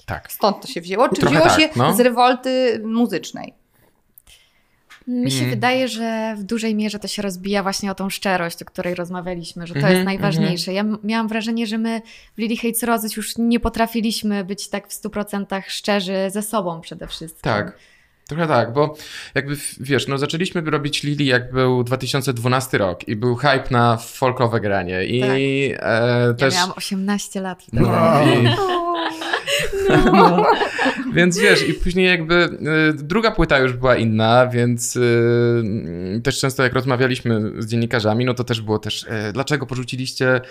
[0.07, 0.31] Tak.
[0.31, 1.09] Stąd to się wzięło?
[1.09, 1.93] Czy Trochę wzięło tak, się no.
[1.93, 3.53] z rewolty muzycznej?
[5.07, 5.49] Mi się Mm.
[5.49, 9.67] wydaje, że w dużej mierze to się rozbija właśnie o tą szczerość, o której rozmawialiśmy,
[9.67, 10.73] że to Mhm, jest najważniejsze.
[10.73, 12.01] Ja m- miałam wrażenie, że my
[12.35, 17.07] w Lily Hates Roses już nie potrafiliśmy być tak w 100% szczerzy ze sobą przede
[17.07, 17.41] wszystkim.
[17.41, 17.77] Tak.
[18.27, 18.95] Trochę tak, bo
[19.35, 24.59] jakby wiesz, no zaczęliśmy robić Lili jak był 2012 rok i był hype na folkowe
[24.59, 25.29] granie i Tak.
[25.89, 26.55] e, Ja też...
[26.55, 27.83] miałam 18 lat wtedy.
[27.83, 28.43] No, i,
[30.11, 30.45] no.
[31.13, 36.63] Więc wiesz, i później jakby y, druga płyta już była inna, więc y, też często
[36.63, 40.41] jak rozmawialiśmy z dziennikarzami, no to też było też, y, dlaczego porzuciliście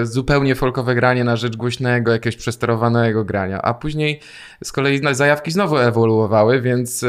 [0.00, 4.20] y, zupełnie folkowe granie na rzecz głośnego, jakiegoś przesterowanego grania, a później
[4.64, 7.05] z kolei na- zajawki znowu ewoluowały, więc...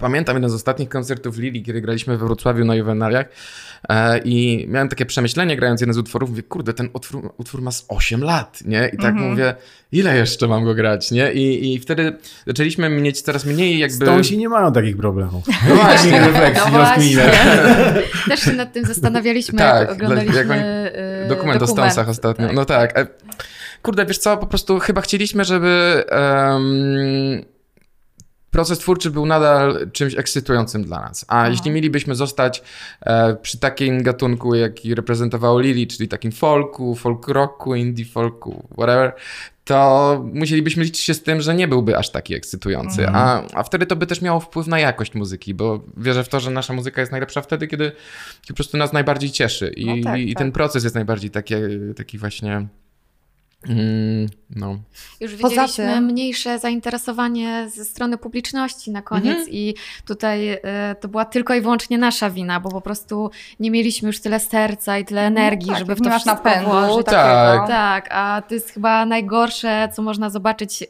[0.00, 3.26] pamiętam jeden z ostatnich koncertów Lili, kiedy graliśmy we Wrocławiu na Juvenaliach
[3.88, 7.70] e, i miałem takie przemyślenie grając jeden z utworów, mówię, kurde, ten utwór, utwór ma
[7.72, 8.90] z 8 lat, nie?
[8.92, 9.30] I tak Mhm.
[9.30, 9.54] mówię,
[9.92, 11.32] ile jeszcze mam go grać, nie?
[11.32, 13.96] I, I wtedy zaczęliśmy mieć coraz mniej jakby...
[14.06, 15.44] Stąsi nie mają takich problemów.
[15.68, 16.20] No właśnie.
[16.26, 17.30] refleksji, No właśnie.
[18.28, 20.60] Też się nad tym zastanawialiśmy, Tak, jak oglądaliśmy jak oni-
[21.24, 22.46] y, Dokument o Stonesach ostatnio.
[22.46, 22.56] Tak.
[22.56, 22.98] No tak.
[22.98, 23.06] e,
[23.82, 27.44] Kurde, wiesz co, po prostu chyba chcieliśmy, żeby em,
[28.50, 31.24] proces twórczy był nadal czymś ekscytującym dla nas.
[31.28, 31.52] A Mhm.
[31.52, 32.62] jeśli mielibyśmy zostać
[33.00, 39.12] e, przy takim gatunku, jaki reprezentowało Lili, czyli takim folku, folk rocku, indie folku, whatever,
[39.64, 43.06] to musielibyśmy liczyć się z tym, że nie byłby aż taki ekscytujący.
[43.06, 43.16] Mhm.
[43.16, 46.40] A, a wtedy to by też miało wpływ na jakość muzyki, bo wierzę w to,
[46.40, 47.84] że nasza muzyka jest najlepsza wtedy, kiedy,
[48.42, 49.68] kiedy po prostu nas najbardziej cieszy.
[49.68, 50.38] I, No tak, i tak.
[50.38, 51.54] ten proces jest najbardziej taki,
[51.96, 52.66] taki właśnie.
[53.68, 54.78] Mm, no.
[55.20, 59.48] Już widzieliśmy tym- mniejsze zainteresowanie ze strony publiczności na koniec Mhm.
[59.50, 59.74] i
[60.06, 64.20] tutaj e, to była tylko i wyłącznie nasza wina, bo po prostu nie mieliśmy już
[64.20, 67.06] tyle serca i tyle energii, tak, żeby w to wszystko napędu włożyć.
[67.06, 67.66] takiego.
[67.66, 67.68] Tak.
[67.68, 70.86] Tak, a to jest chyba najgorsze, co można zobaczyć e,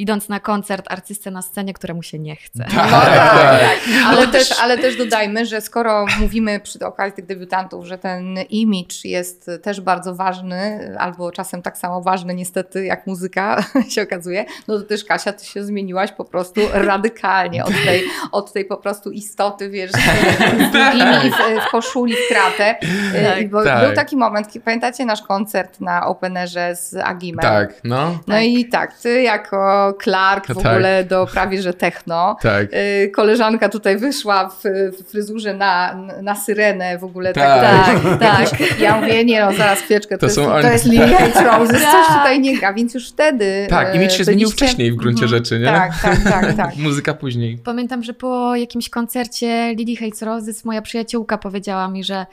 [0.00, 2.66] idąc na koncert artystę na scenie, któremu się nie chce.
[2.74, 3.78] No tak, tak.
[4.06, 8.94] Ale, też, ale też dodajmy, że skoro mówimy przy okazji tych debiutantów, że ten image
[9.04, 14.78] jest też bardzo ważny, albo czasem tak samo ważny niestety jak muzyka się okazuje, no
[14.78, 19.10] to też Kasia, ty się zmieniłaś po prostu radykalnie od tej, od tej po prostu
[19.10, 22.76] istoty, wiesz, z długimi w, w koszuli w kratę.
[22.80, 23.40] Tak.
[23.40, 23.86] I Bo Tak.
[23.86, 27.42] był taki moment, pamiętacie nasz koncert na Openerze z Agimem?
[27.42, 28.18] Tak, no.
[28.26, 30.56] No i tak, ty jako Clark w Tak.
[30.56, 32.36] ogóle do prawie że techno.
[32.42, 32.66] Tak.
[32.74, 34.62] Y, Koleżanka tutaj wyszła w,
[34.98, 37.32] w fryzurze na, na syrenę w ogóle.
[37.32, 37.60] Tak.
[37.62, 38.60] Tak, tak.
[38.80, 40.66] Ja mówię, nie no, zaraz chwileczkę, to, To jest, są to oni.
[40.66, 42.16] jest Lily Hates Roses, coś Tak.
[42.18, 45.22] tutaj nie gra, więc już wtedy Tak, e, image się zmienił byliście- wcześniej w gruncie
[45.24, 45.38] Mhm.
[45.38, 45.66] rzeczy, nie?
[45.66, 46.76] Tak, tak, tak, tak.
[46.76, 47.58] Muzyka później.
[47.64, 52.26] Pamiętam, że po jakimś koncercie Lily Hates Roses moja przyjaciółka powiedziała mi, że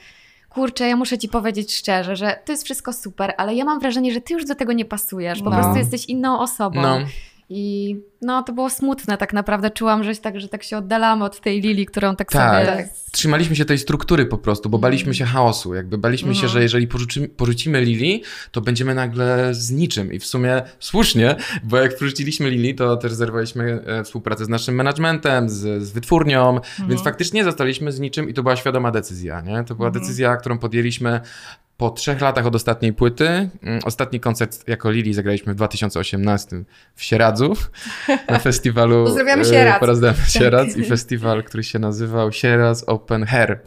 [0.49, 4.13] kurczę, ja muszę ci powiedzieć szczerze, że to jest wszystko super, ale ja mam wrażenie,
[4.13, 5.57] że ty już do tego nie pasujesz, po No.
[5.57, 6.81] prostu jesteś inną osobą.
[6.81, 6.99] No.
[7.49, 9.69] I no, to było smutne tak naprawdę.
[9.69, 12.65] Czułam, że tak, że tak się oddalamy od tej Lili, którą tak, Tak.
[12.65, 12.77] sobie...
[12.77, 12.87] Tak.
[13.11, 15.13] Trzymaliśmy się tej struktury po prostu, bo baliśmy Mm.
[15.13, 15.73] się chaosu.
[15.73, 16.53] Jakby baliśmy się, Mhm.
[16.53, 20.13] że jeżeli porzucimy, porzucimy Lili, to będziemy nagle z niczym.
[20.13, 24.75] I w sumie słusznie, bo jak porzuciliśmy Lili, to też zerwaliśmy e, współpracę z naszym
[24.75, 26.89] managementem, z, z wytwórnią, Mhm.
[26.89, 29.41] więc faktycznie zostaliśmy z niczym i to była świadoma decyzja.
[29.41, 29.63] Nie?
[29.63, 30.03] To była Mhm.
[30.03, 31.19] decyzja, którą podjęliśmy
[31.77, 33.49] po trzech latach od ostatniej płyty.
[33.63, 36.63] Mm, Ostatni koncert jako Lili zagraliśmy w 2018
[36.95, 37.53] w Sieradzu
[38.29, 39.79] na festiwalu Pozdrawiamy Sieradz.
[39.79, 43.59] po raz dawno Sieradz i festiwal, który się nazywał Sieradz Open Hair.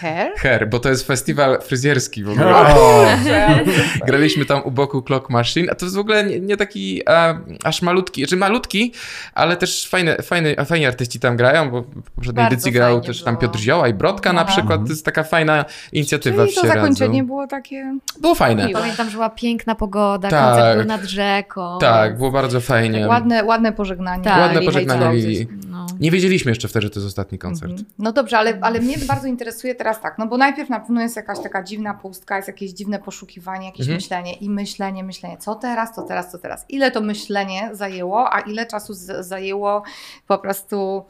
[0.00, 0.32] Hair?
[0.36, 2.56] Hair, bo to jest festiwal fryzjerski w ogóle.
[2.56, 3.06] O,
[4.06, 7.38] Graliśmy tam u boku Clock Machine, a to jest w ogóle nie, nie taki e,
[7.64, 8.92] aż malutki, czy malutki,
[9.34, 13.22] ale też fajne, fajne, fajni artyści tam grają, bo w poprzedniej Bardzo edycji grał też
[13.22, 13.42] tam było.
[13.42, 17.24] Piotr Zioła i Brodka na przykład, to jest taka fajna inicjatywa Czyli w to zakończenie
[17.24, 17.98] było takie...
[18.20, 18.66] Było fajne.
[18.66, 18.80] Miłe.
[18.80, 20.54] Pamiętam, że była piękna pogoda, Tak.
[20.54, 21.78] koncert był nad rzeką.
[21.80, 23.08] Tak, było bardzo fajnie.
[23.08, 24.24] Ładne, ładne pożegnanie.
[24.24, 24.38] Tak.
[24.38, 25.46] Ładne pożegnanie Lili.
[25.78, 25.86] No.
[26.00, 27.70] Nie wiedzieliśmy jeszcze wtedy, że to jest ostatni koncert.
[27.72, 27.88] Mhm.
[27.98, 31.16] No dobrze, ale, ale mnie bardzo interesuje teraz tak, no bo najpierw na pewno jest
[31.16, 33.96] jakaś taka dziwna pustka, jest jakieś dziwne poszukiwanie, jakieś Mhm.
[33.96, 36.64] myślenie i myślenie, myślenie, co teraz, co teraz, co teraz.
[36.68, 39.82] Ile to myślenie zajęło, a ile czasu zajęło
[40.26, 41.04] po prostu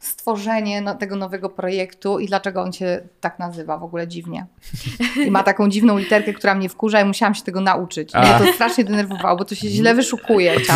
[0.00, 4.46] stworzenie no, tego nowego projektu i dlaczego on się tak nazywa w ogóle dziwnie.
[5.26, 8.14] I ma taką dziwną literkę, która mnie wkurza i musiałam się tego nauczyć.
[8.14, 8.20] A.
[8.20, 10.68] Mnie to strasznie denerwowało, bo to się źle wyszukuje, powiedzieć.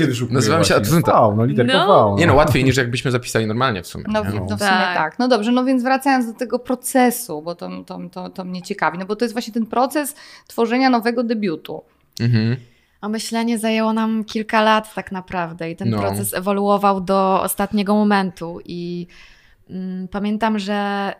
[0.00, 0.74] się wyszukuje Nazywam się?
[0.76, 1.28] Adjunta.
[1.28, 2.14] V, no literka No.
[2.14, 2.20] V.
[2.20, 4.04] Nie no, łatwiej niż jakbyśmy zapisali normalnie w sumie.
[4.08, 4.96] No, w- no w sumie Tak.
[4.96, 5.18] tak.
[5.18, 8.98] No dobrze, no więc wracając do tego procesu, bo to, to, to, to mnie ciekawi,
[8.98, 10.14] no bo to jest właśnie ten proces
[10.46, 11.82] tworzenia nowego debiutu.
[12.20, 12.56] Mhm.
[13.00, 15.98] A myślenie zajęło nam kilka lat tak naprawdę i ten No.
[15.98, 19.06] proces ewoluował do ostatniego momentu i
[19.70, 21.12] mm, pamiętam, że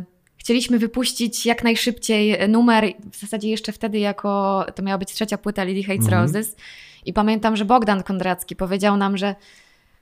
[0.00, 0.04] y,
[0.36, 5.64] chcieliśmy wypuścić jak najszybciej numer, w zasadzie jeszcze wtedy jako, to miała być trzecia płyta
[5.64, 6.22] Lily Hates Mhm.
[6.22, 6.56] Roses
[7.06, 9.34] i pamiętam, że Bogdan Kondracki powiedział nam, że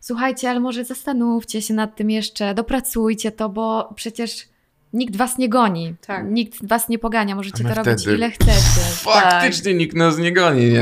[0.00, 4.48] słuchajcie, ale może zastanówcie się nad tym jeszcze, dopracujcie to, bo przecież
[4.92, 6.24] nikt was nie goni, Tak.
[6.30, 8.80] nikt was nie pogania, możecie to robić ile chcecie.
[8.94, 10.80] Faktycznie nikt nas nie goni, nie?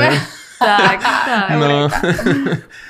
[0.58, 1.02] Tak, tak.
[1.26, 1.58] tak.
[1.58, 1.88] No.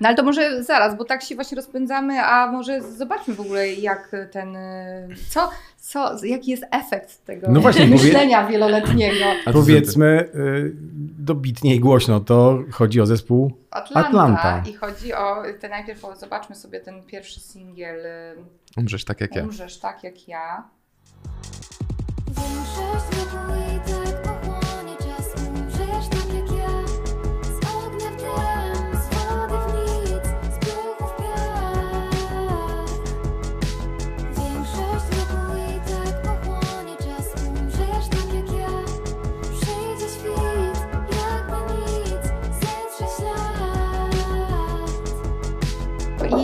[0.00, 3.68] No ale to może zaraz, bo tak się właśnie rozpędzamy, a może zobaczmy w ogóle
[3.68, 4.56] jak ten,
[5.28, 9.24] co, co jaki jest efekt tego No właśnie, myślenia wieloletniego.
[9.52, 10.72] Powiedzmy y,
[11.18, 14.08] dobitnie i głośno, to chodzi o zespół Atlanta.
[14.08, 14.62] Atlanta.
[14.70, 18.34] I chodzi o, te najpierw o, zobaczmy sobie ten pierwszy singiel y,
[18.76, 19.42] Umrzesz tak jak ja.
[19.42, 20.68] Umrzesz tak jak ja.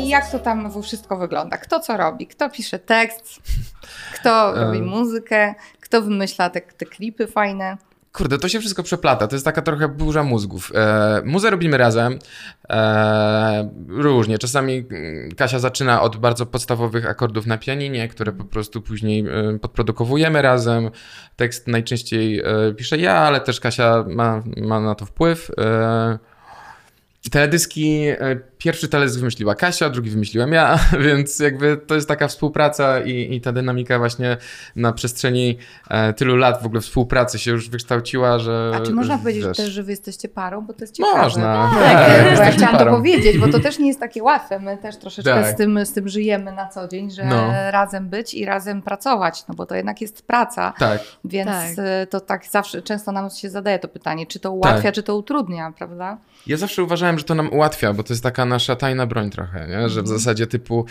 [0.04, 1.56] I jak to tam wszystko wygląda?
[1.56, 2.26] Kto co robi?
[2.26, 3.42] Kto pisze tekst?
[4.14, 5.54] Kto robi muzykę?
[5.80, 7.76] Kto wymyśla te, te klipy fajne?
[8.12, 9.26] Kurde, to się wszystko przeplata.
[9.26, 10.72] To jest taka trochę burza mózgów.
[10.74, 12.18] E, muzę robimy razem.
[12.70, 14.38] E, różnie.
[14.38, 19.58] Czasami mm, Kasia zaczyna od bardzo podstawowych akordów na pianinie, które po prostu później e,
[19.58, 20.90] podprodukowujemy razem.
[21.36, 25.50] Tekst najczęściej e, piszę ja, ale też Kasia ma, ma na to wpływ.
[25.58, 26.18] E,
[27.30, 33.00] teledyski, e, pierwszy teledysk wymyśliła Kasia, drugi wymyśliłem ja, więc jakby to jest taka współpraca
[33.00, 34.36] i, i ta dynamika właśnie
[34.76, 35.58] na przestrzeni
[35.90, 38.72] e, tylu lat w ogóle współpracy się już wykształciła, że...
[38.74, 40.60] A czy można powiedzieć wiesz, też, że wy jesteście parą?
[40.60, 41.22] Bo to jest ciekawe.
[41.22, 41.70] Można.
[41.74, 42.90] Tak, Tak, bo ja jesteśmy chciałam parą.
[42.90, 44.58] to powiedzieć, bo to też nie jest takie łatwe.
[44.60, 45.54] My też troszeczkę Tak.
[45.54, 47.52] z, tym, z tym żyjemy na co dzień, że No.
[47.70, 50.72] razem być i razem pracować, no bo to jednak jest praca.
[50.78, 51.86] Tak, Więc Tak.
[52.02, 54.94] y, to tak zawsze, często nam się zadaje to pytanie, czy to ułatwia, Tak.
[54.94, 56.18] czy to utrudnia, prawda?
[56.46, 59.66] Ja zawsze uważałem, że to nam ułatwia, bo to jest taka nasza tajna broń trochę,
[59.68, 59.88] nie?
[59.88, 60.18] że w Mhm.
[60.18, 60.86] zasadzie typu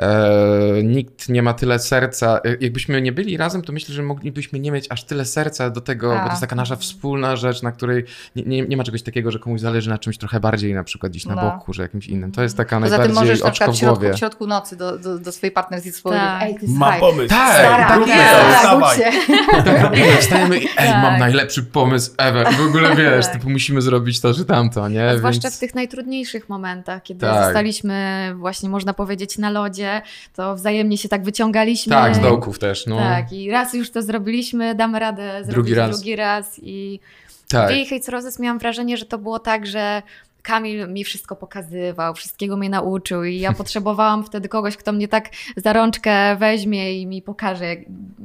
[0.00, 2.40] e, nikt nie ma tyle serca.
[2.44, 5.80] E, Jakbyśmy nie byli razem, to myślę, że moglibyśmy nie mieć aż tyle serca do
[5.80, 6.28] tego, bo to A.
[6.28, 8.04] jest taka nasza wspólna rzecz, na której
[8.36, 11.12] nie, nie, nie ma czegoś takiego, że komuś zależy na czymś trochę bardziej, na przykład
[11.12, 11.42] gdzieś na No.
[11.42, 12.32] boku, że jakimś innym.
[12.32, 14.76] To jest taka Poza tym najbardziej możesz na oczko przykład w środku, w środku nocy
[14.76, 16.42] do, do, do swojej partnerki powiedzieć, Tak.
[16.42, 17.28] ej, ty Ma słuchaj, pomysł.
[17.28, 18.78] Tak, stara, tak jest.
[18.78, 19.34] budź się.
[19.64, 21.20] Tak robimy, wstajemy i ej, mam Tak.
[21.20, 22.48] najlepszy pomysł ever.
[22.54, 23.34] W ogóle wiesz, Tak.
[23.34, 25.08] typu musimy zrobić to, czy tamto, nie?
[25.10, 25.56] A zwłaszcza Więc...
[25.56, 27.44] w tych najtrudniejszych momentach, kiedy Tak.
[27.44, 29.89] zostaliśmy właśnie, można powiedzieć, na lodzie,
[30.34, 31.90] to wzajemnie się tak wyciągaliśmy.
[31.90, 32.96] Tak, z dołków też, no.
[32.96, 35.90] Tak, i raz już to zrobiliśmy, damy radę zrobić Drugi raz.
[35.90, 37.00] drugi raz i
[37.48, 37.70] tak.
[37.70, 40.02] w Hates Roses miałam wrażenie, że to było tak, że
[40.42, 45.28] Kamil mi wszystko pokazywał, wszystkiego mnie nauczył i ja potrzebowałam wtedy kogoś, kto mnie tak
[45.56, 47.76] za rączkę weźmie i mi pokaże,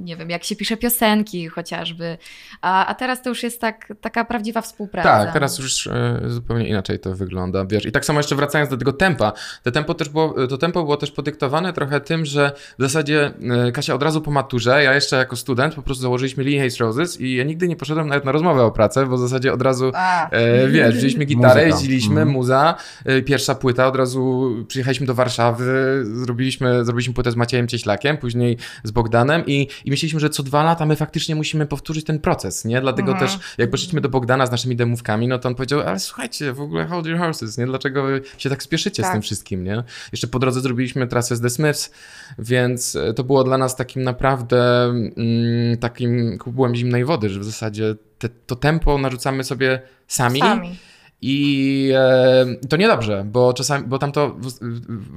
[0.05, 2.17] nie wiem, jak się pisze piosenki chociażby.
[2.61, 5.09] A, a teraz to już jest tak, taka prawdziwa współpraca.
[5.09, 7.85] Tak, teraz już e, zupełnie inaczej to wygląda, wiesz.
[7.85, 10.97] I tak samo jeszcze wracając do tego tempa, to tempo też było, to tempo było
[10.97, 13.31] też podyktowane trochę tym, że w zasadzie
[13.67, 16.77] e, Kasia od razu po maturze, ja jeszcze jako student po prostu założyliśmy Lee Hayes
[16.77, 19.61] Roses i ja nigdy nie poszedłem nawet na rozmowę o pracę, bo w zasadzie od
[19.61, 19.91] razu,
[20.31, 21.65] e, wiesz, wzięliśmy gitarę, Muzyka.
[21.75, 22.29] jeździliśmy, Mhm.
[22.29, 28.17] muza, e, pierwsza płyta, od razu przyjechaliśmy do Warszawy, zrobiliśmy, zrobiliśmy płytę z Maciejem Cieślakiem,
[28.17, 32.19] później z Bogdanem i, i myśleliśmy, że co dwa lata my faktycznie musimy powtórzyć ten
[32.19, 32.81] proces, nie?
[32.81, 33.29] Dlatego Mhm.
[33.29, 36.61] też jak poszliśmy do Bogdana z naszymi demówkami, no to on powiedział, ale słuchajcie, w
[36.61, 37.65] ogóle hold your horses, nie?
[37.65, 39.13] Dlaczego wy się tak spieszycie z Tak.
[39.13, 39.83] tym wszystkim, nie?
[40.11, 41.91] Jeszcze po drodze zrobiliśmy trasę z The Smiths,
[42.39, 47.43] więc e, to było dla nas takim naprawdę mm, takim kubłem zimnej wody, że w
[47.43, 50.39] zasadzie te, to tempo narzucamy sobie sami.
[50.39, 50.75] Sami.
[51.21, 54.59] I e, to niedobrze, bo czasami, bo tam to w-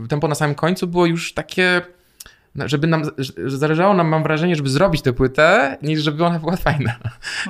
[0.04, 1.82] w- tempo na samym końcu było już takie,
[2.56, 6.56] żeby nam, że zależało nam, mam wrażenie, żeby zrobić tę płytę, niż żeby ona była
[6.66, 6.94] fajna.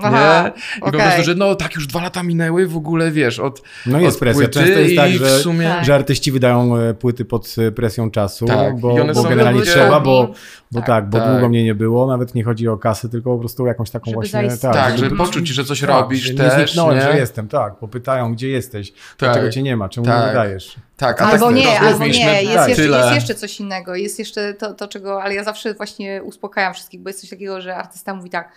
[0.02, 0.52] Aha, nie?
[0.76, 1.00] I po okej.
[1.00, 4.20] prostu, że no tak już dwa lata minęły w ogóle, wiesz, od, No jest od
[4.20, 4.42] presja.
[4.42, 5.68] płyty Często jest tak, i w że, sumie...
[5.68, 5.84] Tak.
[5.84, 10.32] że artyści wydają e, płyty pod e, presją czasu, Tak, bo, bo generalnie trzeba, bo,
[10.72, 11.08] bo tak, Tak.
[11.08, 11.30] bo Tak.
[11.32, 14.14] długo mnie nie było, nawet nie chodzi o kasy, tylko po prostu jakąś taką Żeby
[14.14, 14.30] właśnie...
[14.30, 14.60] zaistnieć.
[14.74, 17.02] Tak, żeby- żeby poczuć, że coś tak, robisz że nie też, zniknąłem, nie?
[17.02, 20.20] że jestem, tak, bo pytają, gdzie jesteś, dlaczego cię nie ma, czemu Tak.
[20.22, 20.76] nie wydajesz.
[20.96, 22.08] Tak, a Albo tak nie, to albo nie.
[22.42, 23.94] Jest tak, jeszcze, jest jeszcze coś innego.
[23.94, 25.22] Jest jeszcze to, to, czego.
[25.22, 28.52] Ale ja zawsze właśnie uspokajam wszystkich, bo jest coś takiego, że artysta mówi tak.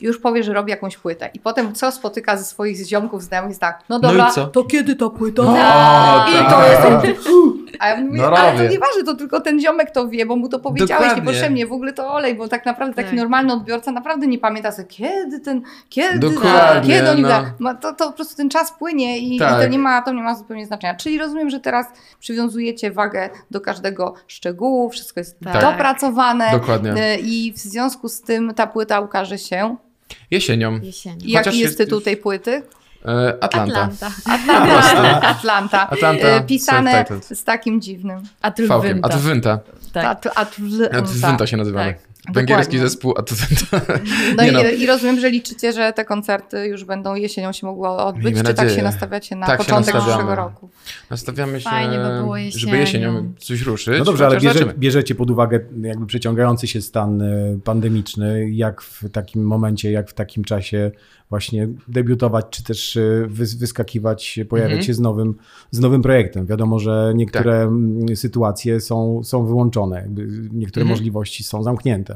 [0.00, 1.30] Już powie, że robi jakąś płytę.
[1.34, 4.46] I potem co spotyka ze swoich ziomków, znajomych, jest tak, no No i dobra, co?
[4.46, 5.42] to kiedy ta płyta?
[5.42, 6.50] No, I tak.
[6.50, 7.18] to jest.
[7.78, 10.48] A ja mówię, No ale to nieważne, to tylko ten ziomek to wie, bo mu
[10.48, 11.22] to powiedziałeś Dokładnie.
[11.22, 11.66] niepotrzebnie.
[11.66, 13.18] W ogóle to olej, bo tak naprawdę taki Tak.
[13.18, 17.28] normalny odbiorca naprawdę nie pamięta sobie, kiedy ten, kiedy, Dokładnie, kiedy oni no.
[17.28, 19.58] da- ma, to, to po prostu ten czas płynie i, Tak.
[19.60, 20.94] i to, nie ma, to nie ma zupełnie znaczenia.
[20.94, 21.86] Czyli rozumiem, że teraz
[22.20, 25.62] przywiązujecie wagę do każdego szczegółu, wszystko jest Tak.
[25.62, 26.92] dopracowane Dokładnie.
[26.96, 29.76] e, i w związku z tym ta płyta ukaże się.
[30.30, 30.80] Jesienią.
[30.82, 31.16] Jesienią.
[31.24, 32.62] Jaki jest tytuł tej płyty?
[33.40, 33.82] Atlanta.
[33.82, 34.10] Atlanta.
[34.24, 35.20] Atlanta.
[35.34, 35.90] Atlanta.
[35.90, 38.22] Atlanta, E, Pisane z takim dziwnym.
[38.68, 38.98] Fałkiem.
[38.98, 39.16] Atlanta.
[39.16, 39.58] Adwynta.
[39.92, 40.04] Tak.
[40.04, 40.56] At, at,
[40.92, 41.92] Adwynta się nazywamy.
[41.94, 42.11] Tak.
[42.34, 43.80] Węgierski zespół Adwynta.
[44.36, 44.62] No, Nie no.
[44.70, 48.40] i, i rozumiem, że liczycie, że te koncerty już będą jesienią się mogły odbyć, Miejmy
[48.40, 48.76] czy tak nadzieję.
[48.76, 50.68] się nastawiacie na Tak początek przyszłego roku?
[51.10, 53.12] Nastawiamy się, Fajnie by było żeby jesienią.
[53.14, 53.94] jesienią coś ruszyć.
[53.98, 59.10] No dobrze, ale bierze, bierzecie pod uwagę jakby przeciągający się stan e, pandemiczny, jak w
[59.10, 60.90] takim momencie, jak w takim czasie
[61.30, 64.86] właśnie debiutować, czy też wys- wyskakiwać, pojawiać Mhm.
[64.86, 65.34] się z nowym,
[65.70, 66.46] z nowym projektem.
[66.46, 67.68] Wiadomo, że niektóre Tak.
[67.68, 70.08] mm, sytuacje są, są wyłączone,
[70.52, 70.88] niektóre Mhm.
[70.88, 72.11] możliwości są zamknięte.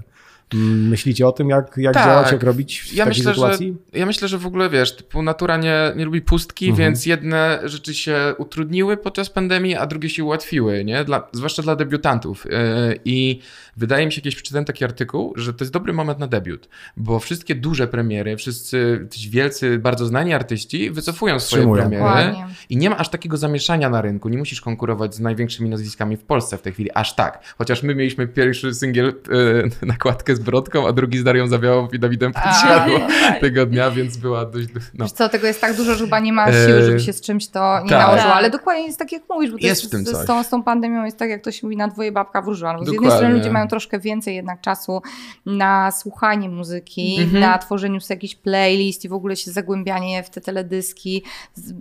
[0.55, 2.05] Myślicie o tym, jak, jak Tak.
[2.07, 3.77] działać, jak robić w Ja takiej myślę, że, sytuacji?
[3.93, 6.89] ja myślę, że w ogóle wiesz, typu natura nie, nie lubi pustki, Mhm.
[6.89, 11.05] więc jedne rzeczy się utrudniły podczas pandemii, a drugie się ułatwiły, nie?
[11.05, 12.45] Dla, zwłaszcza dla debiutantów.
[12.45, 13.41] Yy, I
[13.77, 17.19] wydaje mi się, kiedyś przeczytałem taki artykuł, że to jest dobry moment na debiut, bo
[17.19, 22.47] wszystkie duże premiery, wszyscy ci wielcy, bardzo znani artyści wycofują swoje premiery Dokładnie.
[22.71, 24.29] i nie ma aż takiego zamieszania na rynku.
[24.29, 27.55] Nie musisz konkurować z największymi nazwiskami w Polsce w tej chwili, aż tak.
[27.59, 31.99] Chociaż my mieliśmy pierwszy singiel, yy, nakładkę z Brodką, a drugi z Darią Zawiałą i
[31.99, 32.99] Dawidem Podsiadło
[33.40, 34.68] tego dnia, więc była dość.
[34.94, 35.05] No.
[35.05, 37.20] Wiesz co, tego jest tak dużo, że chyba nie ma E, siły, żeby się z
[37.20, 37.99] czymś to nie tak.
[37.99, 38.29] nałożyło.
[38.29, 38.37] Tak.
[38.38, 40.25] Ale dokładnie jest tak, jak mówisz, bo to Jest jest, w tym z, coś.
[40.25, 42.72] z, tą, z tą pandemią jest tak, jak to się mówi, na dwoje babka wróżyła.
[42.72, 45.03] No, z jednej strony ludzie mają troszkę więcej jednak czasu
[45.46, 47.40] na słuchanie muzyki, Mhm.
[47.40, 51.22] na tworzeniu sobie jakichś playlist i w ogóle się zagłębianie w te teledyski.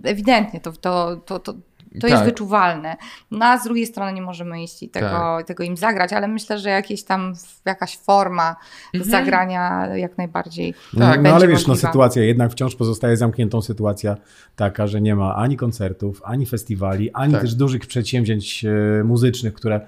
[0.04, 1.54] Ewidentnie to, to, to, to
[2.00, 2.24] to jest Tak.
[2.24, 2.96] wyczuwalne.
[3.30, 5.46] No, a z drugiej strony nie możemy iść i tego, Tak.
[5.46, 8.56] tego im zagrać, ale myślę, że jakieś tam jakaś forma
[8.94, 9.10] Mhm.
[9.10, 14.16] zagrania jak najbardziej Tak, no ale wiesz, no sytuacja jednak wciąż pozostaje zamkniętą sytuacja
[14.56, 17.42] taka, że nie ma ani koncertów, ani festiwali, ani Tak.
[17.42, 19.80] też dużych przedsięwzięć e, muzycznych, które,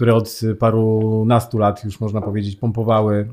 [0.00, 3.28] które od parunastu lat już można powiedzieć pompowały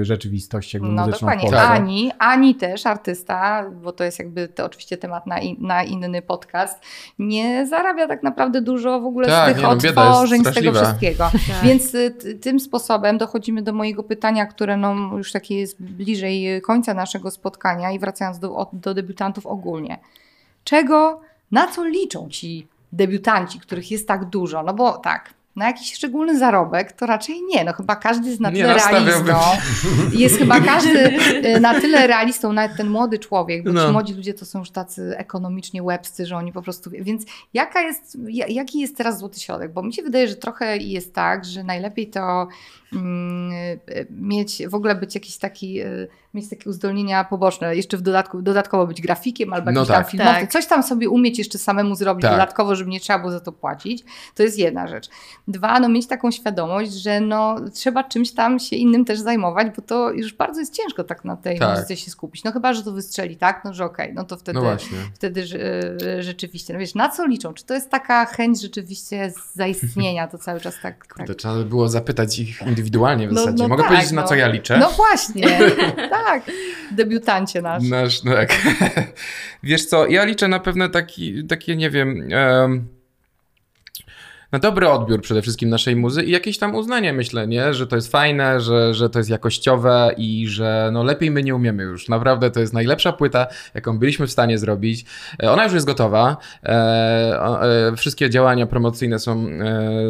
[0.00, 1.50] e, rzeczywistość jakby No muzyczną w dokładnie.
[1.50, 1.68] Polsce.
[1.68, 6.22] Ani, ani też artysta, bo to jest jakby to oczywiście temat na, in, na inny
[6.22, 6.80] podcast,
[7.18, 10.72] nie zarabia tak naprawdę dużo w ogóle Tak, z tych nie no, odtworzeń, z tego
[10.72, 11.30] wszystkiego.
[11.62, 16.94] Więc y, tym sposobem dochodzimy do mojego pytania, które no, już takie jest bliżej końca
[16.94, 19.98] naszego spotkania i wracając do, do debiutantów ogólnie.
[20.64, 24.62] Czego, na co liczą ci debiutanci, których jest tak dużo?
[24.62, 27.64] No bo tak, na jakiś szczególny zarobek, to raczej nie.
[27.64, 29.34] No chyba każdy jest na tyle realistą.
[30.12, 30.98] Jest chyba każdy
[31.56, 33.86] y, na tyle realistą, nawet ten młody człowiek, bo No.
[33.86, 36.90] ci młodzi ludzie to są już tacy ekonomicznie łebscy, że oni po prostu...
[36.90, 37.22] Więc
[37.54, 39.72] jaka jest, ja- jaki jest teraz złoty środek?
[39.72, 42.48] Bo mi się wydaje, że trochę jest tak, że najlepiej to
[42.92, 48.02] mm, y, mieć, w ogóle być jakiś taki, y, mieć takie uzdolnienia poboczne, jeszcze w
[48.02, 50.10] dodatku, dodatkowo być grafikiem albo No jakimś tam tak.
[50.10, 50.50] filmowcem, Tak.
[50.52, 52.30] coś tam sobie umieć jeszcze samemu zrobić Tak.
[52.32, 54.04] dodatkowo, żeby nie trzeba było za to płacić.
[54.34, 55.08] To jest jedna rzecz.
[55.48, 59.82] Dwa, no mieć taką świadomość, że no trzeba czymś tam się innym też zajmować, bo
[59.82, 61.70] to już bardzo jest ciężko tak na tej Tak.
[61.76, 62.44] muzyce się skupić.
[62.44, 63.62] No chyba, że to wystrzeli, tak?
[63.64, 64.76] No że okej, no to wtedy, No
[65.14, 65.44] wtedy
[66.02, 67.54] e, rzeczywiście, no wiesz, na co liczą?
[67.54, 71.06] Czy to jest taka chęć rzeczywiście zaistnienia, to cały czas tak...
[71.16, 71.26] tak.
[71.26, 73.62] To trzeba by było zapytać ich indywidualnie w No- zasadzie.
[73.62, 74.28] no Mogę tak, powiedzieć, na no.
[74.28, 74.78] co ja liczę?
[74.78, 75.58] No właśnie,
[76.26, 76.42] tak.
[76.92, 77.82] Debiutancie nasz.
[77.88, 78.50] Nasz, no tak.
[79.62, 82.88] Wiesz co, ja liczę na pewne taki, takie, nie wiem, em,
[84.52, 87.74] na dobry odbiór przede wszystkim naszej muzy i jakieś tam uznanie, myślę, nie?
[87.74, 91.54] Że to jest fajne, że, że to jest jakościowe i że no lepiej my nie
[91.54, 92.08] umiemy już.
[92.08, 95.04] Naprawdę to jest najlepsza płyta, jaką byliśmy w stanie zrobić.
[95.42, 96.36] E, Ona już jest gotowa.
[96.64, 99.46] E, e, Wszystkie działania promocyjne są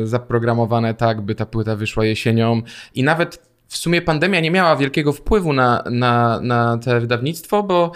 [0.05, 2.63] zaprogramowane tak, by ta płyta wyszła jesienią
[2.95, 7.93] i nawet w sumie pandemia nie miała wielkiego wpływu na, na, na te wydawnictwo, bo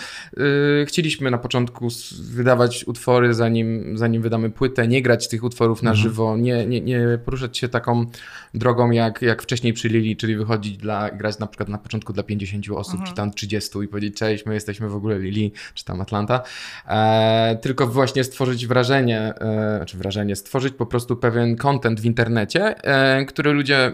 [0.82, 1.88] y, chcieliśmy na początku
[2.20, 7.18] wydawać utwory, zanim, zanim wydamy płytę, nie grać tych utworów na żywo, nie, nie, nie
[7.24, 8.06] poruszać się taką
[8.54, 12.22] drogą, jak, jak wcześniej przy Lili, czyli wychodzić dla, grać na przykład na początku dla
[12.22, 16.00] 50 osób, czy tam 30 i powiedzieć cześć, my jesteśmy w ogóle Lili, czy tam
[16.00, 16.42] Atlanta,
[16.88, 22.84] e, tylko właśnie stworzyć wrażenie, e, znaczy wrażenie, stworzyć po prostu pewien content w internecie,
[22.84, 23.92] e, który ludzie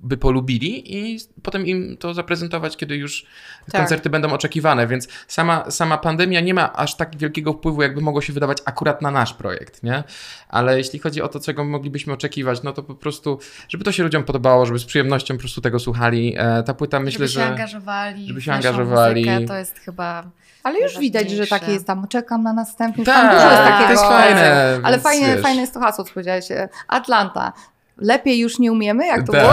[0.00, 3.26] by polubili i potem im to zaprezentować, kiedy już
[3.72, 3.80] Tak.
[3.80, 8.20] koncerty będą oczekiwane, więc sama, sama pandemia nie ma aż tak wielkiego wpływu, jakby mogło
[8.20, 10.04] się wydawać akurat na nasz projekt, nie?
[10.48, 13.38] Ale jeśli chodzi o to, czego moglibyśmy oczekiwać, no to po prostu,
[13.68, 16.34] żeby to się ludziom podobało, żeby z przyjemnością po prostu tego słuchali.
[16.38, 17.46] E, ta płyta myślę, żeby się że...
[17.46, 18.28] angażowali.
[18.28, 19.24] żeby się angażowali.
[19.24, 20.24] Muzykę, to jest chyba.
[20.62, 23.04] Ale już widać, że takie jest tam, czekam na następny.
[23.04, 23.90] Tak, tam dużo jest to takiego.
[23.90, 26.50] jest fajne, Ale fajne, fajne jest to hasło, co powiedziałeś.
[26.50, 27.52] e, Atlanta.
[27.98, 29.40] Lepiej już nie umiemy, jak to Tak.
[29.42, 29.52] było?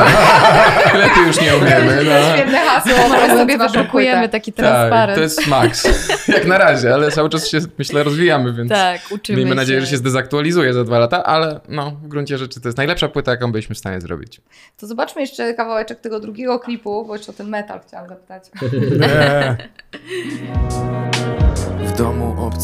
[1.03, 2.33] Lepiej już nie umiemy, To jest no.
[2.35, 2.93] świetne hasło.
[3.09, 3.57] Może sobie
[3.91, 4.29] płytę.
[4.29, 5.17] taki Tak, transparent.
[5.17, 5.87] to jest max.
[6.27, 9.55] Jak na razie, ale cały czas się, myślę, rozwijamy, więc Tak, uczymy miejmy się.
[9.55, 13.07] nadzieję, że się zdezaktualizuje za dwa lata, ale no, w gruncie rzeczy to jest najlepsza
[13.07, 14.41] płyta, jaką byliśmy w stanie zrobić.
[14.77, 18.43] To zobaczmy jeszcze kawałeczek tego drugiego klipu, bo jeszcze o ten metal chciałam zapytać.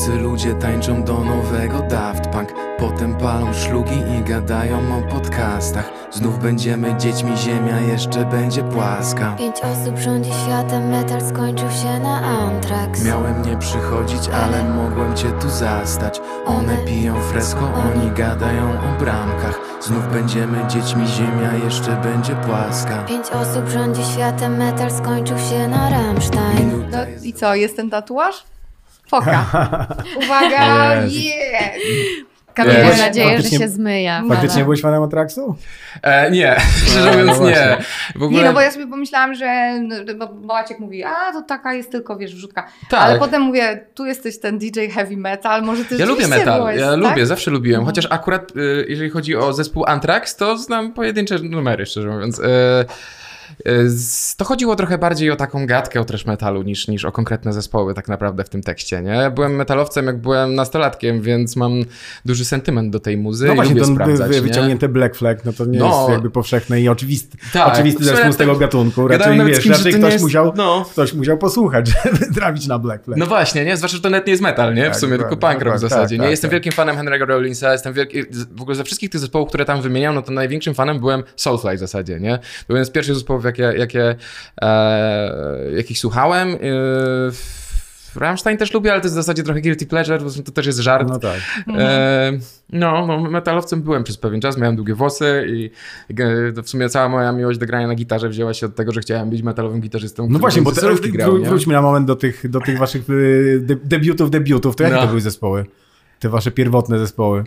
[0.10, 2.53] Obcy ludzie tańczą do nowego Daft Punk.
[2.80, 5.89] Potem palą szlugi i gadają o podcastach.
[6.12, 9.36] Znów będziemy dziećmi, ziemia jeszcze będzie płaska.
[9.38, 15.32] Pięć osób rządzi światem, metal skończył się na Antrax Miałem nie przychodzić, ale mogłem cię
[15.32, 16.22] tu zastać.
[16.45, 19.60] One piją fresko, oni gadają o bramkach.
[19.82, 23.03] Znów będziemy dziećmi, ziemia jeszcze będzie płaska.
[23.03, 26.86] Pięć osób rządzi światem, metal skończył się na Rammstein.
[26.91, 28.43] No i co, jest ten tatuaż?
[29.10, 29.45] Foka.
[30.24, 31.16] Uwaga, Jest.
[31.16, 32.30] jest!
[32.53, 32.84] Kamil, Nie.
[32.84, 34.24] mam nadzieję, że się zmyja.
[34.30, 35.55] Faktycznie byłeś fanem Atraksu?
[36.01, 36.55] E, nie,
[36.88, 37.78] szczerze No, mówiąc no nie.
[38.24, 38.39] ogóle...
[38.41, 41.91] Nie, no bo ja sobie pomyślałam, że no, bo Maciek mówi, a to taka jest
[41.91, 42.68] tylko, wiesz, wrzutka.
[42.89, 42.99] Tak.
[43.01, 46.80] Ale potem mówię, tu jesteś ten DJ heavy metal, może ty Ja lubię metal, byłeś,
[46.80, 46.99] ja tak?
[46.99, 51.86] lubię, zawsze lubiłem, chociaż akurat y, jeżeli chodzi o zespół Anthrax, to znam pojedyncze numery,
[51.86, 52.36] szczerze mówiąc.
[52.36, 52.91] Z-
[54.38, 57.93] to chodziło trochę bardziej o taką gadkę o trash metalu niż, niż o konkretne zespoły
[57.93, 59.10] tak naprawdę w tym tekście, nie?
[59.12, 61.72] Ja byłem metalowcem jak byłem nastolatkiem, więc mam
[62.26, 64.41] duży sentyment do tej muzy No właśnie, lubię sprawdzać, wy, nie?
[64.41, 65.97] wyciągnięty Black Flag, no to nie No.
[66.00, 67.74] jest jakby powszechny i oczywisty, Tak.
[67.74, 69.08] oczywisty zespół z tego gatunku.
[69.08, 70.86] Gadałem Raczej, wiesz, kimś, że raczej ktoś, jest- musiał, no.
[70.91, 73.18] ktoś musiał posłuchać, żeby trafić na Black Flag.
[73.20, 73.78] No właśnie, nie?
[73.78, 74.84] Zwłaszcza, że to nawet nie jest metal, nie?
[74.84, 76.16] W Tak, sumie, tylko dokładnie, punk rock w dokładnie, zasadzie.
[76.16, 76.54] tak, nie tak, jestem tak.
[76.54, 78.24] wielkim fanem Henry'ego Rollinsa, jestem wielki...
[78.52, 81.76] W ogóle ze wszystkich tych zespołów, które tam wymieniam, no to największym fanem byłem Soulfly
[81.76, 82.39] w zasadzie, nie?
[82.70, 84.16] Jeden z pierwszych zespołów, jakie, jakie,
[84.62, 86.50] e, jakich słuchałem.
[86.50, 86.58] E,
[88.16, 90.80] Rammstein też lubię, ale to jest w zasadzie trochę guilty pleasure, bo to też jest
[90.80, 91.10] żart.
[91.10, 91.40] No tak.
[91.78, 92.32] E,
[92.70, 95.72] no, no, metalowcem byłem przez pewien czas, miałem długie włosy i
[96.58, 99.02] e, w sumie cała moja miłość do grania na gitarze wzięła się od tego, że
[99.02, 100.28] chciałem być metalowym gitarzystą.
[100.30, 100.82] No właśnie, bo te,
[101.12, 104.76] grał, wró- wróćmy na moment do tych, do tych waszych y, de, debiutów, debiutów.
[104.76, 105.02] To jakie No.
[105.02, 105.66] to były zespoły?
[106.20, 107.44] Te wasze pierwotne zespoły.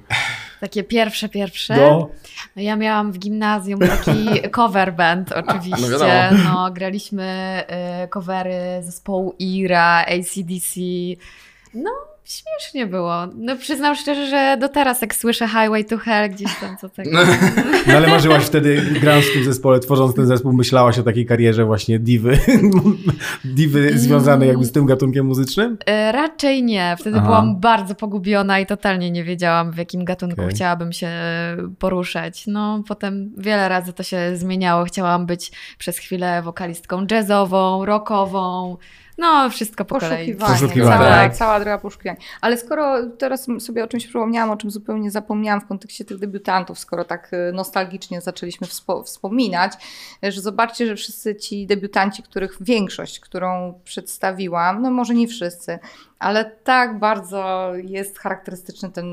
[0.63, 1.77] Takie pierwsze, pierwsze.
[1.77, 2.09] No.
[2.57, 6.31] No ja miałam w gimnazjum taki cover band oczywiście.
[6.33, 6.55] No.
[6.55, 7.63] No, graliśmy
[8.05, 10.81] y, covery zespołu Ira, ACDC.
[11.75, 11.91] No,
[12.33, 13.15] śmiesznie było.
[13.35, 17.11] No przyznam szczerze, że do teraz jak słyszę Highway to Hell gdzieś tam co tego.
[17.13, 17.21] No
[17.97, 21.99] ale marzyłaś wtedy, grając w tym zespole, tworząc ten zespół, myślałaś o takiej karierze właśnie
[21.99, 22.39] diwy,
[23.45, 25.79] diwy związanej jakby z tym gatunkiem muzycznym?
[25.87, 26.97] E, Raczej nie.
[26.99, 27.27] Wtedy Aha.
[27.27, 30.55] byłam bardzo pogubiona i totalnie nie wiedziałam, w jakim gatunku Okej.
[30.55, 31.11] chciałabym się
[31.79, 32.47] poruszać.
[32.47, 34.85] No, potem wiele razy to się zmieniało.
[34.85, 38.77] Chciałam być przez chwilę wokalistką jazzową, rockową.
[39.19, 40.35] No, wszystko po kolei.
[40.35, 40.61] Poszukiwanie.
[40.61, 40.97] Poszukiwanie.
[40.99, 41.35] Cała, Tak.
[41.35, 42.21] cała droga poszukiwania.
[42.41, 46.79] Ale skoro teraz sobie o czymś przypomniałam, o czym zupełnie zapomniałam w kontekście tych debiutantów,
[46.79, 49.73] skoro tak y, nostalgicznie zaczęliśmy wspo- wspominać,
[50.23, 55.79] że zobaczcie, że wszyscy ci debiutanci, których większość, którą przedstawiłam, no może nie wszyscy,
[56.23, 59.07] ale tak bardzo jest charakterystyczny ten,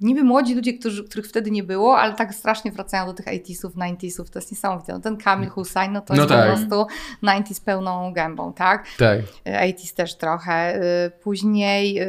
[0.00, 3.70] niby młodzi ludzie, którzy, których wtedy nie było, ale tak strasznie wracają do tych 80sów,
[3.70, 4.92] 90sów, to jest niesamowite.
[4.92, 6.50] No, ten Kamil Hussein, no to No jest tak.
[6.50, 6.86] po prostu
[7.22, 8.84] 90s pełną gębą, tak?
[8.98, 9.18] Tak.
[9.46, 10.82] 80s też trochę.
[11.06, 12.00] y, Później,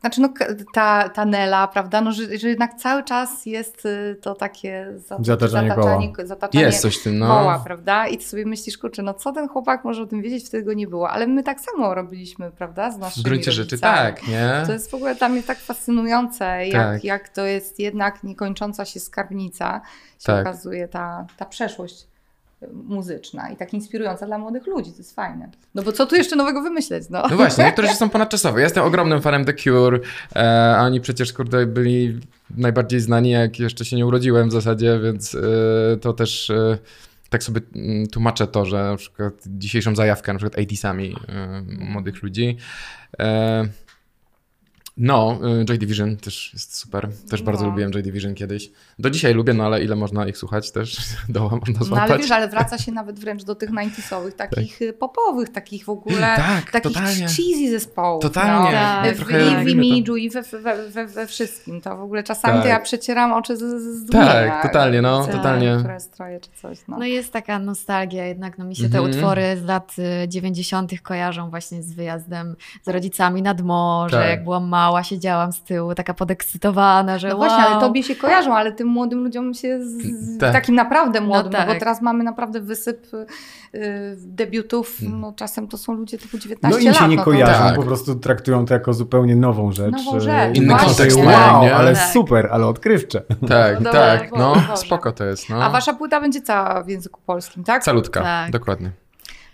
[0.00, 0.28] znaczy no,
[0.74, 5.24] ta, ta Nela, prawda, no, że, że jednak cały czas jest y, to takie zat-
[5.24, 7.26] Zataczanie zataczanie, zataczanie Jest coś w tym, no.
[7.26, 8.06] koła, prawda?
[8.06, 10.72] I ty sobie myślisz, kurczę, no co ten chłopak może o tym wiedzieć, wtedy go
[10.72, 11.10] nie było.
[11.10, 13.96] Ale my tak samo robiliśmy, prawda, z naszymi gruncie rzeczy rodzicami.
[13.98, 14.62] tak, nie?
[14.66, 17.04] To jest w ogóle dla mnie tak fascynujące, jak, Tak.
[17.04, 19.80] jak to jest jednak niekończąca się skarbnica,
[20.18, 20.46] się Tak.
[20.46, 22.06] okazuje ta, ta przeszłość
[22.62, 25.50] y, muzyczna i tak inspirująca dla młodych ludzi, to jest fajne.
[25.74, 27.22] No bo co tu jeszcze nowego wymyśleć, no?
[27.30, 28.60] No właśnie, niektóre rzeczy są ponadczasowe.
[28.60, 30.00] Ja jestem ogromnym fanem The Cure,
[30.36, 32.20] e, a oni przecież, kurde, byli
[32.56, 36.78] najbardziej znani, jak jeszcze się nie urodziłem w zasadzie, więc e, to też e,
[37.30, 42.22] tak sobie mm, tłumaczę to, że na przykład dzisiejszą zajawkę, na przykład 80sami e, młodych
[42.22, 42.56] ludzi.
[45.00, 47.08] No, e, Joy Division też jest super.
[47.30, 47.70] Też bardzo No.
[47.70, 48.70] lubiłem Joy Division kiedyś.
[48.98, 50.96] Do dzisiaj lubię, no ale ile można ich słuchać też?
[51.28, 52.10] Doła można No złapać.
[52.10, 55.88] ale wiesz, ale wraca się nawet wręcz do tych 90sowych, takich y, popowych, takich w
[55.88, 57.26] ogóle, Tak, takich totalnie.
[57.26, 58.22] cheesy zespołów.
[58.22, 58.66] Totalnie.
[58.66, 58.72] No.
[58.72, 61.80] Tak, W, Trochę I w imidżu, i we, we, we, we wszystkim.
[61.80, 62.62] To w ogóle czasami Tak.
[62.62, 64.32] to ja przecieram oczy z, z zdumienia.
[64.32, 65.66] Tak, totalnie, no, Widzę totalnie.
[65.72, 66.98] Niektóre stroje czy coś, no.
[66.98, 69.10] No jest taka nostalgia jednak, no mi się te Mhm.
[69.10, 69.94] utwory z lat
[70.24, 71.00] y, 90.
[71.02, 74.28] kojarzą właśnie z wyjazdem z rodzicami nad morze, Tak.
[74.28, 77.66] jak byłam mała, siedziałam z tyłu, taka podekscytowana, że No właśnie, wow.
[77.72, 80.52] ale tobie się kojarzą, ale tym młodym ludziom się z, Tak.
[80.52, 81.68] takim naprawdę młodym, no, tak.
[81.68, 83.26] bo teraz mamy naprawdę wysyp y,
[84.16, 85.20] debiutów, Mm.
[85.20, 86.96] no czasem to są ludzie typu No 19 im lat.
[86.98, 87.76] się nie no kojarzą, Tak.
[87.76, 89.92] po prostu traktują to jako zupełnie nową rzecz.
[89.92, 91.74] Nową rzecz, Inny kontekst wow, nie?
[91.74, 92.08] ale Tak.
[92.12, 93.22] super, ale odkrywcze.
[93.48, 94.76] Tak, tak, Boże, no, Boże.
[94.76, 95.62] spoko to jest, no.
[95.64, 97.84] A wasza płyta będzie cała w języku polskim, tak?
[97.84, 98.50] Salutka, Tak.
[98.50, 98.90] dokładnie.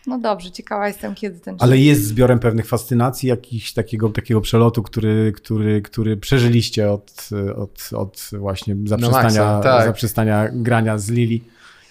[0.07, 4.83] No dobrze, ciekawa jestem, kiedy ten Ale jest zbiorem pewnych fascynacji, jakiś takiego, takiego przelotu,
[4.83, 9.85] który, który, który przeżyliście od, od, od właśnie zaprzestania, maksa, tak.
[9.87, 11.45] zaprzestania grania z Lili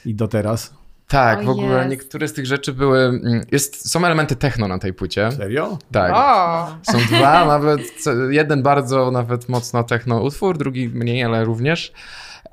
[0.06, 0.74] i do teraz.
[1.08, 1.90] Tak, O w ogóle jest.
[1.90, 3.00] niektóre z tych rzeczy były.
[3.00, 5.32] mm, Jest, są elementy techno na tej płycie.
[5.32, 5.78] Serio?
[5.92, 6.12] Tak.
[6.16, 6.92] O!
[6.92, 7.82] Są dwa, nawet
[8.30, 11.94] jeden bardzo nawet mocno techno utwór, drugi mniej, ale również.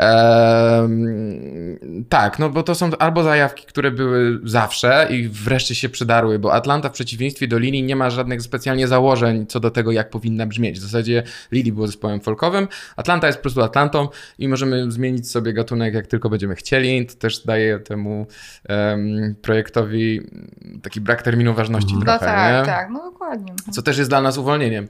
[0.00, 6.38] Ehm, tak, no bo to są albo zajawki, które były zawsze i wreszcie się przydarły,
[6.38, 10.10] bo Atlanta w przeciwieństwie do Lili nie ma żadnych specjalnie założeń co do tego, jak
[10.10, 10.78] powinna brzmieć.
[10.78, 11.22] W zasadzie
[11.52, 16.06] Lili było zespołem folkowym, Atlanta jest po prostu Atlantą i możemy zmienić sobie gatunek, jak
[16.06, 17.06] tylko będziemy chcieli.
[17.06, 18.26] To też daje temu
[18.68, 20.20] em, projektowi
[20.82, 22.66] taki brak terminu ważności No trochę, tak, nie?
[22.72, 23.52] tak, no dokładnie.
[23.72, 24.88] co też jest dla nas uwolnieniem.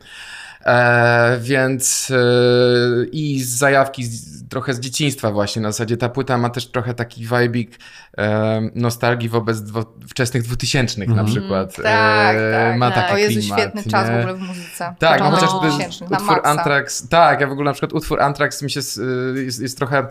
[0.67, 6.39] E, więc e, i z zajawki z, trochę z dzieciństwa właśnie, na zasadzie ta płyta
[6.39, 7.79] ma też trochę taki vibik
[8.19, 11.29] e, nostalgii wobec dwo, wczesnych dwutysięcznych na Mhm.
[11.31, 11.77] przykład.
[11.77, 12.79] Tak, E, tak.
[12.79, 13.03] ma tak.
[13.03, 14.19] taki O Jezu, klimat, świetny czas w nie?
[14.19, 14.95] ogóle w muzyce.
[14.99, 16.51] Tak, no chociażby 2000 na utwór maksa.
[16.51, 18.81] Anthrax, tak, ja w ogóle na przykład utwór Anthrax mi się
[19.37, 20.07] y, jest, jest trochę,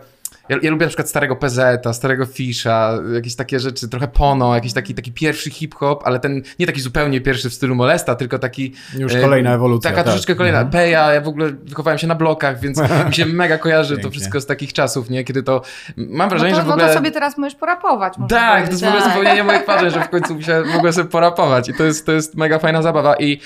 [0.50, 1.60] ja, ja lubię na przykład starego PZ,
[1.92, 6.66] starego Fisha, jakieś takie rzeczy, trochę Pono, jakiś taki, taki pierwszy hip-hop, ale ten nie
[6.66, 9.90] taki zupełnie pierwszy w stylu Molesta, tylko taki Już E, kolejna ewolucja.
[9.90, 10.12] Taka tak.
[10.12, 10.58] troszeczkę kolejna.
[10.58, 10.72] Mhm.
[10.72, 12.78] Peja, ja w ogóle wychowałem się na blokach, więc
[13.08, 15.24] mi się mega kojarzy to wszystko z takich czasów, nie?
[15.24, 15.62] Kiedy to.
[15.96, 16.88] Mam No wrażenie, to, że w no ogóle.
[16.88, 18.18] to sobie teraz możesz porapować.
[18.18, 19.10] można Tak, to jest w ogóle Tak.
[19.12, 22.34] spełnienie moich marzeń, że w końcu się mogłem sobie porapować i to jest, to jest
[22.34, 23.40] mega fajna zabawa i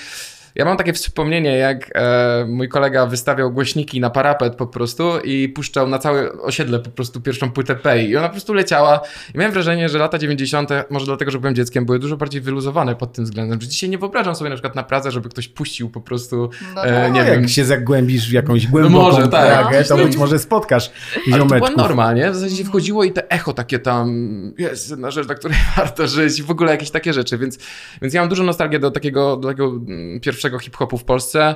[0.55, 5.49] ja mam takie wspomnienie, jak e, mój kolega wystawiał głośniki na parapet po prostu i
[5.49, 9.01] puszczał na całe osiedle po prostu pierwszą płytę Pei i ona po prostu leciała
[9.35, 12.95] i miałem wrażenie, że lata 90., może dlatego, że byłem dzieckiem, były dużo bardziej wyluzowane
[12.95, 15.89] pod tym względem, że dzisiaj nie wyobrażam sobie na przykład na Pradze, żeby ktoś puścił
[15.89, 17.13] po prostu, No e, tak.
[17.13, 19.61] nie No, wiem, jak się zagłębisz w jakąś głęboką może, tak.
[19.67, 20.03] Pragę, to No.
[20.03, 21.77] być może spotkasz Ale to była ziomeczków.
[21.77, 22.31] norma, nie?
[22.31, 24.15] W zasadzie się wchodziło i te echo takie tam,
[24.57, 27.57] jest jedna rzecz, na której warto żyć i w ogóle jakieś takie rzeczy, więc,
[28.01, 31.55] więc ja mam dużo nostalgii do takiego, do tego mm, pierwszego hip-hopu w Polsce,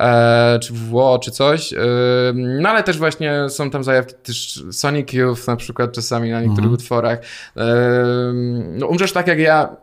[0.00, 1.76] e, czy w WO, czy coś, e,
[2.34, 6.58] no ale też właśnie są tam zajawki, też Sonic Youth na przykład czasami na niektórych
[6.64, 6.74] Mhm.
[6.74, 7.18] utworach.
[7.56, 7.62] E,
[8.64, 9.76] no umrzesz tak jak ja,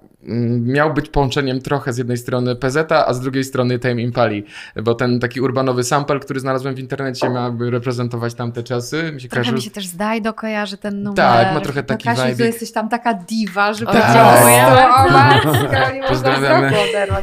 [0.63, 4.45] miał być połączeniem trochę z jednej strony PZ, a z drugiej strony Tame Impali,
[4.84, 9.11] bo ten taki urbanowy sample, który znalazłem w internecie, miałby reprezentować tamte czasy.
[9.13, 11.15] Mi się Trochę mi się też zdaje do kojarzy ten numer.
[11.17, 12.45] Tak, ma trochę No taki Kasiu, to vibe.
[12.45, 13.95] jesteś tam taka diwa, że tak.
[13.95, 15.41] można
[16.09, 16.72] Pozdrawiamy-.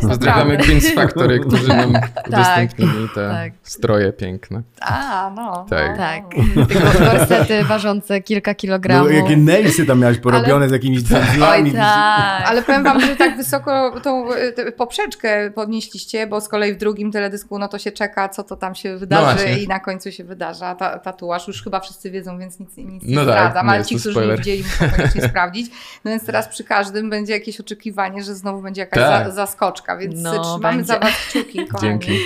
[0.01, 0.57] Pozdrawiamy naprawdę.
[0.75, 1.93] Queen's Factory, którzy nam
[2.29, 3.53] udostępnili te tak.
[3.63, 4.63] stroje piękne.
[4.81, 5.67] A, no.
[5.71, 5.91] Tak.
[5.91, 6.23] no, Tak,
[6.57, 6.67] no.
[6.67, 9.13] tylko gorsety ważące kilka No, kilogramów.
[9.13, 11.43] jakie nailsy tam miałeś porobione z jakimiś dzwonami.
[11.43, 12.43] Oj tak.
[12.49, 16.77] Ale powiem wam, że tak wysoko tą e, tę poprzeczkę podnieśliście, bo z kolei w
[16.77, 19.63] drugim teledysku no to się czeka, co to tam się wydarzy właśnie.
[19.63, 21.49] i na końcu się wydarza ta, tatuaż.
[21.49, 24.01] Już chyba wszyscy wiedzą, więc nic, nic nie No tak, nie ale jest ci, to
[24.01, 24.31] którzy spoiler.
[24.39, 25.71] nie widzieli, muszą koniecznie sprawdzić.
[26.05, 29.27] No więc teraz przy każdym będzie jakieś oczekiwanie, że znowu będzie jakaś Tak.
[29.27, 30.85] za, zaskoczka, więc No, trzymamy będzie.
[30.85, 31.91] za was kciuki, kochani.
[31.99, 32.19] Dzięki.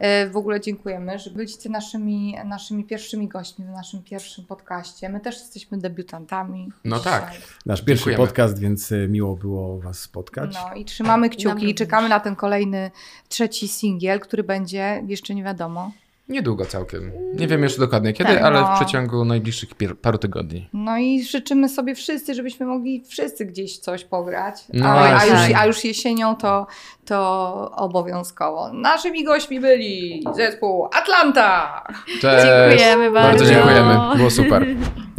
[0.00, 5.08] E, W ogóle dziękujemy, że byliście naszymi, naszymi pierwszymi gośćmi w naszym pierwszym podcaście.
[5.08, 6.72] My też jesteśmy debiutantami.
[6.84, 7.12] No dzisiaj.
[7.20, 7.32] tak.
[7.66, 8.26] Nasz pierwszy Dziękujemy.
[8.26, 10.54] podcast, więc y, miło było was spotkać.
[10.54, 12.90] No i trzymamy kciuki i czekamy na ten kolejny
[13.28, 15.92] trzeci singiel, który będzie, jeszcze nie wiadomo.
[16.30, 17.12] Niedługo całkiem.
[17.34, 18.74] Nie wiem jeszcze dokładnie kiedy, Tak, ale no.
[18.74, 20.68] w przeciągu najbliższych pier- paru tygodni.
[20.72, 24.64] No i życzymy sobie wszyscy, żebyśmy mogli wszyscy gdzieś coś pograć.
[24.72, 26.66] No a, a, już, a już jesienią to,
[27.04, 28.72] to obowiązkowo.
[28.72, 31.82] Naszymi gośćmi byli zespół Atlanta.
[32.20, 32.46] Cześć!
[32.46, 33.28] Dziękujemy bardzo.
[33.38, 33.98] Bardzo dziękujemy.
[34.16, 34.66] Było super.